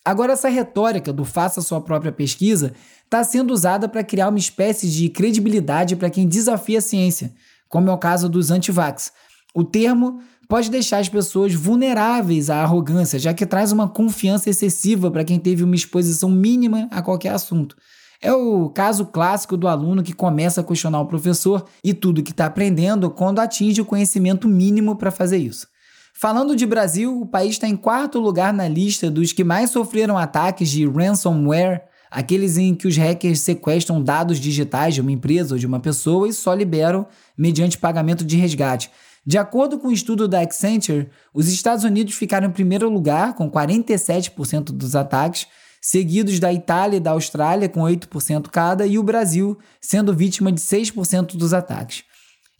Agora, 0.04 0.34
essa 0.34 0.50
retórica 0.50 1.14
do 1.14 1.24
faça 1.24 1.62
sua 1.62 1.80
própria 1.80 2.12
pesquisa 2.12 2.74
está 3.04 3.24
sendo 3.24 3.52
usada 3.52 3.88
para 3.88 4.04
criar 4.04 4.30
uma 4.30 4.40
espécie 4.40 4.90
de 4.90 5.10
credibilidade 5.10 5.96
para 5.96 6.10
quem 6.10 6.28
desafia 6.28 6.80
a 6.80 6.82
ciência 6.82 7.34
como 7.72 7.90
é 7.90 7.94
o 7.94 7.98
caso 7.98 8.28
dos 8.30 8.52
antivax. 8.52 9.14
O 9.56 9.64
termo 9.64 10.20
pode 10.48 10.70
deixar 10.70 11.00
as 11.00 11.08
pessoas 11.08 11.56
vulneráveis 11.56 12.50
à 12.50 12.58
arrogância, 12.62 13.18
já 13.18 13.34
que 13.34 13.46
traz 13.46 13.72
uma 13.72 13.88
confiança 13.88 14.50
excessiva 14.50 15.10
para 15.10 15.24
quem 15.24 15.40
teve 15.40 15.64
uma 15.64 15.74
exposição 15.74 16.30
mínima 16.30 16.88
a 16.92 17.02
qualquer 17.02 17.30
assunto. 17.30 17.76
É 18.22 18.32
o 18.34 18.70
caso 18.70 19.06
clássico 19.06 19.58
do 19.58 19.68
aluno 19.68 20.04
que 20.04 20.14
começa 20.14 20.62
a 20.62 20.64
questionar 20.64 21.00
o 21.00 21.08
professor 21.08 21.66
e 21.84 21.94
tudo 21.94 22.22
que 22.22 22.32
está 22.32 22.46
aprendendo 22.46 23.10
quando 23.10 23.40
atinge 23.40 23.82
o 23.82 23.86
conhecimento 23.86 24.48
mínimo 24.48 24.96
para 24.98 25.10
fazer 25.10 25.38
isso. 25.38 25.66
Falando 26.14 26.56
de 26.56 26.66
Brasil, 26.66 27.20
o 27.20 27.26
país 27.26 27.52
está 27.52 27.68
em 27.68 27.76
quarto 27.76 28.20
lugar 28.20 28.54
na 28.54 28.68
lista 28.68 29.10
dos 29.10 29.34
que 29.34 29.44
mais 29.44 29.72
sofreram 29.72 30.18
ataques 30.18 30.70
de 30.70 30.88
ransomware 30.88 31.84
aqueles 32.12 32.58
em 32.58 32.76
que 32.76 32.88
os 32.88 32.98
hackers 32.98 33.40
sequestram 33.40 34.04
dados 34.04 34.38
digitais 34.38 34.94
de 34.94 35.00
uma 35.00 35.14
empresa 35.14 35.56
ou 35.56 35.60
de 35.60 35.66
uma 35.66 35.80
pessoa 35.80 36.28
e 36.28 36.34
só 36.34 36.54
liberam 36.54 37.08
mediante 37.38 37.78
pagamento 37.78 38.26
de 38.26 38.36
resgate. 38.36 38.92
De 39.26 39.38
acordo 39.38 39.80
com 39.80 39.88
o 39.88 39.92
um 39.92 39.94
estudo 39.94 40.28
da 40.28 40.42
Accenture, 40.42 41.10
os 41.34 41.48
Estados 41.48 41.86
Unidos 41.86 42.16
ficaram 42.16 42.48
em 42.48 42.52
primeiro 42.52 42.90
lugar, 42.90 43.34
com 43.36 43.50
47% 43.50 44.72
dos 44.72 44.96
ataques, 44.96 45.48
seguidos 45.80 46.40
da 46.40 46.52
Itália 46.52 46.98
e 46.98 47.00
da 47.00 47.12
Austrália, 47.12 47.70
com 47.70 47.82
8% 47.82 48.50
cada, 48.50 48.86
e 48.86 49.00
o 49.00 49.04
Brasil 49.04 49.58
sendo 49.80 50.14
vítima 50.14 50.52
de 50.52 50.60
6% 50.60 51.38
dos 51.38 51.54
ataques. 51.54 52.04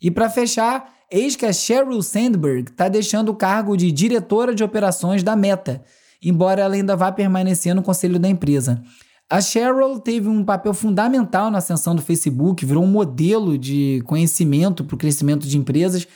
E 0.00 0.10
para 0.10 0.30
fechar, 0.30 0.88
eis 1.12 1.36
que 1.36 1.44
a 1.44 1.52
Sheryl 1.52 2.02
Sandberg 2.02 2.70
está 2.70 2.88
deixando 2.88 3.28
o 3.28 3.36
cargo 3.36 3.76
de 3.76 3.92
diretora 3.92 4.54
de 4.54 4.64
operações 4.64 5.22
da 5.22 5.36
Meta, 5.36 5.84
embora 6.22 6.62
ela 6.62 6.74
ainda 6.74 6.96
vá 6.96 7.12
permanecer 7.12 7.74
no 7.74 7.82
conselho 7.82 8.18
da 8.18 8.28
empresa. 8.28 8.82
A 9.30 9.40
Cheryl 9.40 9.98
teve 9.98 10.28
um 10.28 10.44
papel 10.44 10.74
fundamental 10.74 11.50
na 11.50 11.58
ascensão 11.58 11.94
do 11.94 12.02
Facebook, 12.02 12.64
virou 12.66 12.84
um 12.84 12.88
modelo 12.88 13.56
de 13.56 14.02
conhecimento 14.06 14.84
para 14.84 14.94
o 14.94 14.98
crescimento 14.98 15.46
de 15.46 15.56
empresas. 15.56 16.06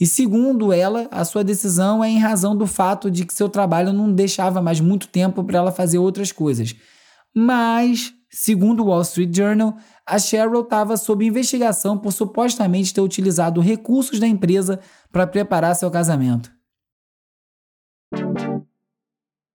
E 0.00 0.06
segundo 0.06 0.72
ela, 0.72 1.06
a 1.10 1.24
sua 1.24 1.44
decisão 1.44 2.02
é 2.02 2.08
em 2.08 2.18
razão 2.18 2.56
do 2.56 2.66
fato 2.66 3.10
de 3.10 3.24
que 3.24 3.32
seu 3.32 3.48
trabalho 3.48 3.92
não 3.92 4.12
deixava 4.12 4.60
mais 4.60 4.80
muito 4.80 5.06
tempo 5.06 5.44
para 5.44 5.58
ela 5.58 5.70
fazer 5.70 5.98
outras 5.98 6.32
coisas. 6.32 6.74
Mas, 7.32 8.12
segundo 8.34 8.82
o 8.82 8.86
Wall 8.86 9.02
Street 9.02 9.32
Journal, 9.34 9.76
a 10.04 10.18
Cheryl 10.18 10.62
estava 10.62 10.96
sob 10.96 11.24
investigação 11.24 11.96
por 11.96 12.12
supostamente 12.12 12.92
ter 12.92 13.00
utilizado 13.00 13.60
recursos 13.60 14.18
da 14.18 14.26
empresa 14.26 14.80
para 15.12 15.24
preparar 15.24 15.76
seu 15.76 15.88
casamento. 15.88 16.52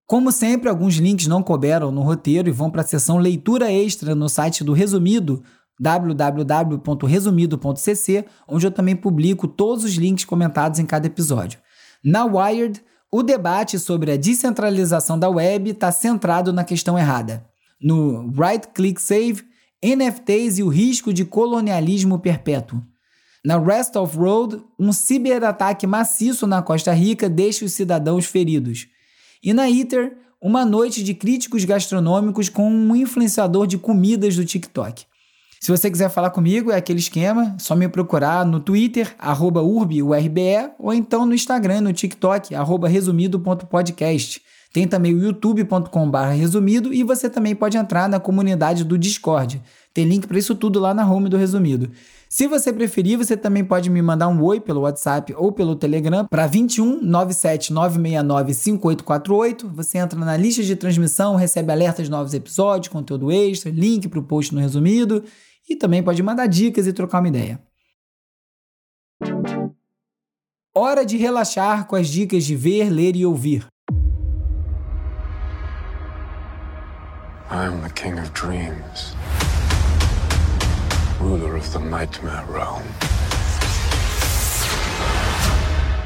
Como 0.08 0.32
sempre, 0.32 0.70
alguns 0.70 0.96
links 0.96 1.28
não 1.28 1.44
couberam 1.44 1.92
no 1.92 2.02
roteiro 2.02 2.48
e 2.48 2.54
vão 2.54 2.72
para 2.72 2.80
a 2.82 2.86
seção 2.86 3.18
leitura 3.18 3.70
extra 3.72 4.16
no 4.16 4.30
site 4.30 4.64
do 4.64 4.72
Resumido, 4.72 5.44
www.resumido.cc, 5.80 8.26
onde 8.48 8.66
eu 8.66 8.72
também 8.72 8.96
publico 8.96 9.46
todos 9.48 9.84
os 9.84 9.96
links 9.96 10.24
comentados 10.24 10.80
em 10.80 10.86
cada 10.86 11.06
episódio. 11.06 11.60
Na 12.04 12.24
Wired, 12.24 12.82
o 13.12 13.22
debate 13.22 13.78
sobre 13.78 14.14
a 14.14 14.18
descentralização 14.18 15.20
da 15.20 15.30
web 15.30 15.72
está 15.72 15.92
centrado 15.92 16.54
na 16.54 16.64
questão 16.64 16.98
errada. 16.98 17.49
No 17.82 18.32
Right 18.32 18.68
Click 18.74 19.02
Save, 19.02 19.44
NFTs 19.84 20.60
e 20.60 20.64
o 20.64 20.68
risco 20.68 21.14
de 21.14 21.24
colonialismo 21.24 22.20
perpétuo. 22.20 22.82
Na 23.44 23.58
Rest 23.58 23.96
of 23.96 24.18
Road, 24.18 24.62
um 24.78 24.92
ciberataque 24.92 25.88
maciço 25.88 26.46
na 26.46 26.62
Costa 26.62 26.92
Rica 26.92 27.30
deixa 27.30 27.64
os 27.64 27.72
cidadãos 27.72 28.26
feridos. 28.26 28.88
E 29.42 29.54
na 29.54 29.70
Eater, 29.70 30.18
uma 30.42 30.66
noite 30.66 31.02
de 31.02 31.14
críticos 31.14 31.64
gastronômicos 31.64 32.50
com 32.50 32.70
um 32.70 32.96
influenciador 32.96 33.66
de 33.66 33.78
comidas 33.78 34.36
do 34.36 34.44
TikTok. 34.44 35.06
Se 35.60 35.72
você 35.72 35.92
quiser 35.92 36.10
falar 36.10 36.30
comigo, 36.30 36.72
é 36.72 36.78
aquele 36.78 37.00
esquema, 37.00 37.56
só 37.60 37.76
me 37.76 37.88
procurar 37.90 38.46
no 38.46 38.62
Twitter, 38.62 39.14
arroba 39.20 39.62
ou 39.62 40.94
então 40.94 41.26
no 41.26 41.34
Instagram, 41.34 41.82
no 41.82 41.92
TikTok, 41.92 42.56
arroba 42.56 42.88
resumido.podcast. 42.88 44.42
Tem 44.72 44.88
também 44.88 45.16
o 45.16 45.24
youtube.com.br 45.24 46.18
resumido 46.38 46.94
e 46.94 47.04
você 47.04 47.28
também 47.28 47.56
pode 47.56 47.76
entrar 47.76 48.08
na 48.08 48.20
comunidade 48.20 48.84
do 48.84 48.98
Discord. 48.98 49.62
Tem 49.94 50.06
link 50.06 50.28
para 50.28 50.38
isso 50.38 50.54
tudo 50.54 50.80
lá 50.80 50.94
na 50.94 51.10
home 51.10 51.28
do 51.28 51.38
resumido. 51.38 51.90
Se 52.30 52.48
você 52.48 52.72
preferir, 52.72 53.18
você 53.18 53.36
também 53.36 53.66
pode 53.66 53.90
me 53.90 54.00
mandar 54.00 54.28
um 54.28 54.44
oi 54.44 54.60
pelo 54.60 54.82
WhatsApp 54.82 55.34
ou 55.36 55.52
pelo 55.52 55.76
Telegram 55.76 56.28
para 56.28 56.46
21 56.46 57.02
97 57.02 57.74
969 57.74 58.54
5848. 58.54 59.68
Você 59.70 59.98
entra 59.98 60.20
na 60.20 60.38
lista 60.38 60.62
de 60.62 60.76
transmissão, 60.76 61.36
recebe 61.36 61.72
alertas 61.72 62.06
de 62.06 62.12
novos 62.12 62.36
episódios, 62.36 62.94
conteúdo 62.94 63.32
extra, 63.32 63.72
link 63.72 64.08
para 64.08 64.20
o 64.20 64.24
post 64.24 64.54
no 64.54 64.62
resumido 64.62 65.24
e 65.68 65.76
também 65.76 66.04
pode 66.04 66.22
mandar 66.22 66.46
dicas 66.46 66.86
e 66.86 66.94
trocar 66.94 67.20
uma 67.20 67.30
ideia. 67.30 67.60
Hora 70.76 71.04
de 71.04 71.18
relaxar 71.18 71.88
com 71.88 71.96
as 71.96 72.08
dicas 72.08 72.44
de 72.46 72.56
ver, 72.56 72.90
ler 72.92 73.16
e 73.16 73.26
ouvir. 73.26 73.66
I'm 77.52 77.82
the 77.82 77.90
king 77.90 78.20
of 78.20 78.32
dreams. 78.34 79.16
Ruler 81.20 81.56
of 81.56 81.68
the 81.74 81.80
nightmare 81.80 82.46
realm. 82.48 82.84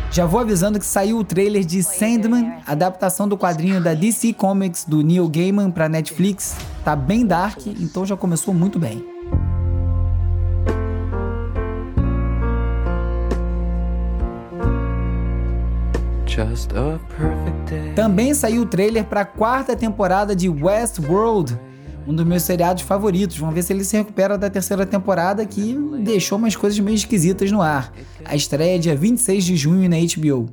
Já 0.10 0.25
vou 0.25 0.39
avisando 0.39 0.79
que 0.79 0.86
saiu 0.86 1.17
o 1.17 1.23
trailer 1.23 1.65
de 1.65 1.84
Sandman, 1.84 2.60
adaptação 2.65 3.27
do 3.27 3.38
quadrinho 3.38 3.82
da 3.82 3.93
DC 3.93 4.32
Comics 4.34 4.86
do 4.86 5.01
Neil 5.01 5.27
Gaiman 5.27 5.69
para 5.69 5.89
Netflix. 5.89 6.56
Tá 6.86 6.95
bem 6.95 7.25
dark, 7.25 7.67
então 7.67 8.06
já 8.06 8.15
começou 8.15 8.53
muito 8.53 8.79
bem. 8.79 9.12
Também 17.96 18.34
saiu 18.34 18.63
o 18.63 18.65
trailer 18.65 19.04
para 19.06 19.22
a 19.22 19.26
quarta 19.26 19.76
temporada 19.76 20.36
de 20.36 20.50
Westworld, 20.50 21.58
um 22.08 22.13
dos 22.13 22.26
meus 22.26 22.43
seriados 22.43 22.84
favoritos. 22.84 23.38
Vamos 23.38 23.56
ver 23.56 23.62
se 23.62 23.74
ele 23.74 23.84
se 23.84 23.96
recupera 23.96 24.38
da 24.38 24.50
terceira 24.50 24.86
temporada 24.86 25.46
que 25.46 25.78
deixou 26.00 26.38
umas 26.38 26.56
coisas 26.56 26.80
meio 26.80 26.96
esquisitas 26.96 27.52
no 27.52 27.62
ar. 27.62 27.93
A 28.26 28.36
estreia 28.36 28.76
é 28.76 28.80
dia 28.80 28.96
26 28.96 29.43
de 29.43 29.56
junho 29.56 29.89
na 29.89 29.98
HBO. 29.98 30.50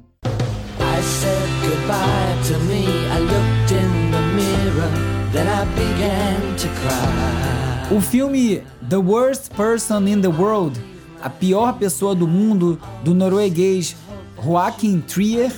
O 7.91 8.01
filme 8.01 8.63
The 8.89 8.97
Worst 8.97 9.51
Person 9.57 10.07
in 10.07 10.21
the 10.21 10.29
World, 10.29 10.81
a 11.23 11.29
pior 11.29 11.73
pessoa 11.79 12.15
do 12.15 12.27
mundo, 12.27 12.79
do 13.03 13.15
norueguês 13.15 13.97
Joachim 14.43 15.01
Trier, 15.01 15.53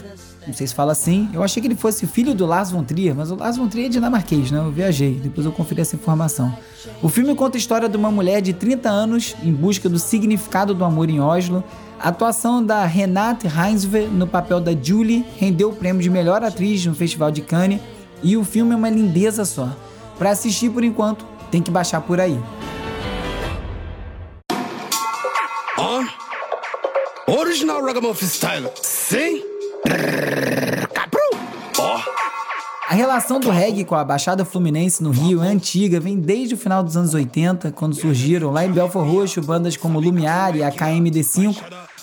não 0.47 0.55
sei 0.55 0.67
se 0.67 0.75
fala 0.75 0.93
assim. 0.93 1.29
Eu 1.33 1.43
achei 1.43 1.61
que 1.61 1.69
ele 1.69 1.75
fosse 1.75 2.07
filho 2.07 2.35
do 2.35 2.47
Lars 2.47 2.71
von 2.71 2.83
Trier, 2.83 3.15
mas 3.15 3.31
o 3.31 3.37
Lars 3.37 3.57
von 3.57 3.69
Trier 3.69 3.87
é 3.87 3.89
dinamarquês, 3.89 4.51
né? 4.51 4.59
Eu 4.59 4.71
viajei, 4.71 5.15
depois 5.15 5.47
eu 5.47 5.53
conferi 5.53 5.81
essa 5.81 5.95
informação. 5.95 6.57
O 7.01 7.09
filme 7.09 7.35
conta 7.35 7.57
a 7.57 7.61
história 7.61 7.89
de 7.89 7.97
uma 7.97 8.11
mulher 8.11 8.41
de 8.41 8.53
30 8.53 8.89
anos 8.89 9.37
em 9.43 9.53
busca 9.53 9.89
do 9.89 9.99
significado 9.99 10.75
do 10.75 10.85
amor 10.85 11.09
em 11.09 11.21
Oslo. 11.21 11.63
A 12.01 12.09
atuação 12.09 12.65
da 12.65 12.85
Renate 12.85 13.47
Reinsve 13.47 14.07
no 14.07 14.27
papel 14.27 14.61
da 14.61 14.73
Julie 14.73 15.25
rendeu 15.39 15.71
o 15.71 15.77
prêmio 15.77 16.03
de 16.03 16.11
melhor 16.11 16.43
atriz 16.43 16.85
no 16.85 16.95
Festival 16.95 17.31
de 17.31 17.43
Cannes 17.43 17.81
e 18.23 18.37
o 18.37 18.45
filme 18.45 18.73
é 18.73 18.77
uma 18.77 18.91
lindeza 18.91 19.45
só. 19.45 19.69
Para 20.19 20.31
assistir 20.31 20.71
por 20.71 20.83
enquanto, 20.83 21.25
tem 21.51 21.63
que 21.63 21.71
baixar 21.71 22.01
por 22.01 22.21
aí. 22.21 22.39
Oh. 25.79 27.33
Original 27.33 27.85
Ragamuffin 27.85 28.27
Style. 28.27 28.71
Sim? 28.83 29.43
A 32.93 32.95
relação 32.95 33.41
do 33.41 33.49
reggae 33.49 33.87
com 33.87 33.95
a 33.95 34.05
Baixada 34.05 34.45
Fluminense 34.45 35.03
no 35.03 35.13
Rio 35.13 35.43
é 35.43 35.49
antiga, 35.49 35.99
vem 35.99 36.21
desde 36.21 36.55
o 36.55 36.59
final 36.59 36.83
dos 36.83 36.95
anos 36.95 37.15
80, 37.15 37.73
quando 37.73 37.95
surgiram 37.95 38.51
lá 38.51 38.67
em 38.67 38.71
Belfor 38.71 39.03
Roxo 39.03 39.41
bandas 39.41 39.79
como 39.79 39.99
Lumiar 39.99 40.55
e 40.55 40.63
a 40.63 40.71
KMD5, 40.71 41.57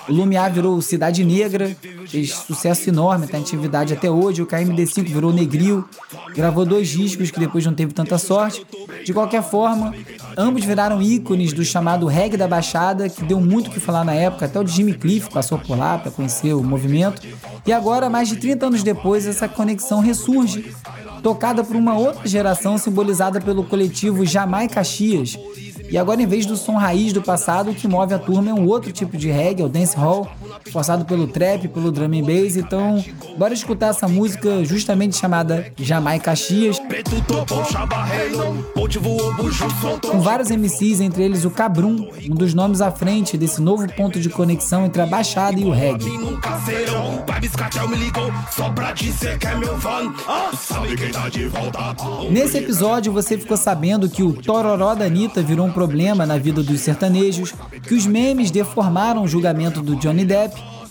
o 0.08 0.14
Lumiar 0.14 0.52
virou 0.52 0.82
Cidade 0.82 1.24
Negra, 1.24 1.76
fez 2.08 2.32
sucesso 2.32 2.90
enorme, 2.90 3.26
está 3.26 3.38
em 3.38 3.42
atividade 3.42 3.94
até 3.94 4.10
hoje. 4.10 4.42
O 4.42 4.48
KMD5 4.48 5.04
virou 5.06 5.34
Negril, 5.34 5.86
gravou 6.36 6.66
dois 6.66 6.88
discos 6.88 7.32
que 7.32 7.40
depois 7.40 7.66
não 7.66 7.74
teve 7.74 7.94
tanta 7.94 8.18
sorte. 8.18 8.66
De 9.04 9.14
qualquer 9.14 9.44
forma, 9.44 9.94
ambos 10.38 10.64
viraram 10.64 11.02
ícones 11.02 11.54
do 11.54 11.64
chamado 11.64 12.06
reggae 12.08 12.38
da 12.38 12.48
Baixada, 12.48 13.10
que 13.10 13.24
deu 13.24 13.40
muito 13.40 13.68
o 13.68 13.72
que 13.72 13.80
falar 13.80 14.04
na 14.04 14.14
época. 14.14 14.46
Até 14.46 14.60
o 14.60 14.66
Jimmy 14.66 14.94
Cliff 14.94 15.30
passou 15.30 15.58
por 15.58 15.78
lá 15.78 15.98
para 15.98 16.12
conhecer 16.12 16.54
o 16.54 16.64
movimento. 16.64 17.22
E 17.66 17.72
agora, 17.72 18.10
mais 18.10 18.30
de 18.30 18.38
30 18.38 18.68
anos 18.68 18.84
depois, 18.84 19.28
essa 19.28 19.48
conexão 19.48 20.00
ressurge, 20.00 20.74
tocada 21.22 21.64
por 21.64 21.76
uma 21.76 21.98
outra 21.98 22.28
geração 22.28 22.78
simbolizada 22.78 23.40
pelo 23.42 23.64
coletivo 23.64 24.26
Jamai 24.26 24.68
Caxias 24.68 25.38
e 25.92 25.98
agora, 25.98 26.22
em 26.22 26.26
vez 26.28 26.46
do 26.46 26.56
som 26.56 26.78
raiz 26.78 27.12
do 27.14 27.22
passado, 27.22 27.72
o 27.72 27.76
que 27.76 27.88
move 27.88 28.14
a 28.14 28.20
turma 28.20 28.52
é 28.52 28.54
um 28.54 28.68
outro 28.68 28.92
tipo 28.92 29.18
de 29.18 29.32
reggae, 29.32 29.64
o 29.64 29.70
dance 29.70 29.96
hall, 29.98 30.30
forçado 30.72 31.06
pelo 31.06 31.28
trap, 31.28 31.68
pelo 31.68 31.92
drum 31.92 32.06
and 32.06 32.24
bass. 32.24 32.56
Então, 32.56 33.04
bora 33.38 33.54
escutar 33.54 33.88
essa 33.88 34.08
música 34.08 34.64
justamente 34.64 35.18
chamada 35.18 35.72
Jamai 35.78 36.20
Caxias. 36.20 36.80
Com 40.10 40.22
vários 40.22 40.50
MCs, 40.50 41.02
entre 41.02 41.24
eles 41.24 41.46
o 41.46 41.52
Cabrum, 41.52 42.10
um 42.30 42.36
dos 42.36 42.54
nomes 42.54 42.82
à 42.82 42.92
frente 42.92 43.38
desse 43.38 43.62
novo 43.62 43.88
ponto 43.94 44.20
de 44.20 44.30
conexão 44.30 44.86
entre 44.86 45.02
a 45.02 45.06
Baixada 45.06 45.60
e 45.60 45.66
o 45.66 45.72
reggae. 45.72 46.10
Nesse 52.32 52.58
episódio, 52.58 53.12
você 53.12 53.38
ficou 53.38 53.58
sabendo 53.58 54.10
que 54.10 54.24
o 54.24 54.34
Tororó 54.34 54.96
da 54.96 55.06
Anitta 55.06 55.42
virou 55.42 55.66
um 55.66 55.72
problema 55.72 56.26
na 56.26 56.38
vida 56.38 56.64
dos 56.64 56.82
sertanejos, 56.82 57.54
que 57.84 57.94
os 57.94 58.06
memes 58.06 58.52
deformaram 58.52 59.24
o 59.24 59.28
julgamento 59.28 59.82
do 59.82 59.96
Johnny 59.96 60.26
Depp 60.26 60.39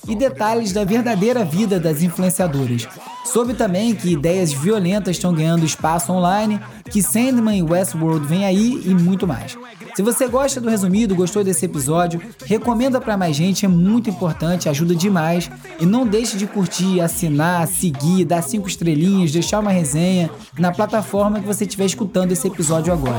e 0.09 0.17
detalhes 0.17 0.73
da 0.73 0.85
verdadeira 0.85 1.45
vida 1.45 1.79
das 1.79 2.03
influenciadoras. 2.03 2.89
Soube 3.25 3.53
também 3.53 3.95
que 3.95 4.13
ideias 4.13 4.53
violentas 4.53 5.17
estão 5.17 5.35
ganhando 5.35 5.67
espaço 5.67 6.11
online, 6.11 6.59
que 6.91 7.03
Sandman 7.03 7.59
e 7.59 7.63
Westworld 7.63 8.27
vem 8.27 8.47
aí 8.47 8.83
e 8.87 8.95
muito 8.95 9.27
mais. 9.27 9.57
Se 9.95 10.03
você 10.03 10.27
gosta 10.27 10.61
do 10.61 10.71
resumido, 10.71 11.15
gostou 11.15 11.45
desse 11.45 11.67
episódio, 11.67 12.23
recomenda 12.47 13.01
para 13.01 13.17
mais 13.17 13.37
gente, 13.37 13.67
é 13.67 13.69
muito 13.69 14.09
importante, 14.09 14.69
ajuda 14.69 14.95
demais. 14.95 15.51
E 15.79 15.85
não 15.85 16.07
deixe 16.07 16.37
de 16.37 16.47
curtir, 16.47 17.01
assinar, 17.01 17.67
seguir, 17.67 18.25
dar 18.25 18.41
cinco 18.43 18.69
estrelinhas, 18.69 19.33
deixar 19.33 19.59
uma 19.59 19.73
resenha 19.73 20.31
na 20.59 20.73
plataforma 20.73 21.41
que 21.41 21.47
você 21.47 21.65
estiver 21.65 21.85
escutando 21.85 22.33
esse 22.33 22.47
episódio 22.47 22.93
agora. 22.93 23.19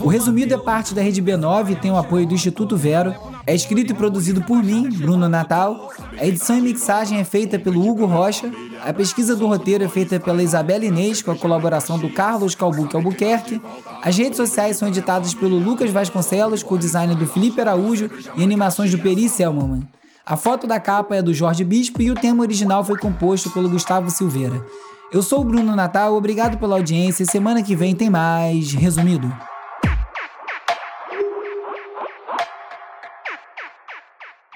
O 0.00 0.08
resumido 0.08 0.52
é 0.52 0.58
parte 0.58 0.92
da 0.92 1.00
Rede 1.00 1.22
B9 1.22 1.70
e 1.70 1.76
tem 1.76 1.90
o 1.90 1.96
apoio 1.96 2.26
do 2.26 2.34
Instituto 2.34 2.76
Vero. 2.76 3.14
É 3.44 3.54
escrito 3.54 3.92
e 3.92 3.94
produzido 3.94 4.40
por 4.42 4.62
mim, 4.62 4.88
Bruno 4.88 5.28
Natal. 5.28 5.90
A 6.18 6.24
edição 6.24 6.56
e 6.56 6.60
mixagem 6.60 7.18
é 7.18 7.24
feita 7.24 7.58
pelo 7.58 7.84
Hugo 7.84 8.06
Rocha. 8.06 8.50
A 8.84 8.92
pesquisa 8.92 9.34
do 9.34 9.46
roteiro 9.46 9.82
é 9.82 9.88
feita 9.88 10.20
pela 10.20 10.42
Isabela 10.42 10.84
Inês, 10.84 11.22
com 11.22 11.32
a 11.32 11.36
colaboração 11.36 11.98
do 11.98 12.08
Carlos 12.08 12.54
Calbuque 12.54 12.94
Albuquerque. 12.94 13.60
As 14.02 14.16
redes 14.16 14.36
sociais 14.36 14.76
são 14.76 14.88
editadas 14.88 15.34
pelo 15.34 15.58
Lucas 15.58 15.90
Vasconcelos, 15.90 16.62
com 16.62 16.76
o 16.76 16.78
design 16.78 17.14
do 17.16 17.26
Felipe 17.26 17.60
Araújo 17.60 18.08
e 18.36 18.44
animações 18.44 18.92
do 18.92 18.98
Peri 18.98 19.28
Selman. 19.28 19.82
A 20.24 20.36
foto 20.36 20.68
da 20.68 20.78
capa 20.78 21.16
é 21.16 21.22
do 21.22 21.34
Jorge 21.34 21.64
Bispo 21.64 22.00
e 22.00 22.12
o 22.12 22.14
tema 22.14 22.42
original 22.42 22.84
foi 22.84 22.96
composto 22.96 23.50
pelo 23.50 23.68
Gustavo 23.68 24.08
Silveira. 24.08 24.64
Eu 25.12 25.20
sou 25.20 25.40
o 25.40 25.44
Bruno 25.44 25.74
Natal, 25.74 26.14
obrigado 26.14 26.58
pela 26.58 26.76
audiência. 26.76 27.26
Semana 27.26 27.62
que 27.62 27.74
vem 27.74 27.94
tem 27.94 28.08
mais. 28.08 28.72
Resumido. 28.72 29.30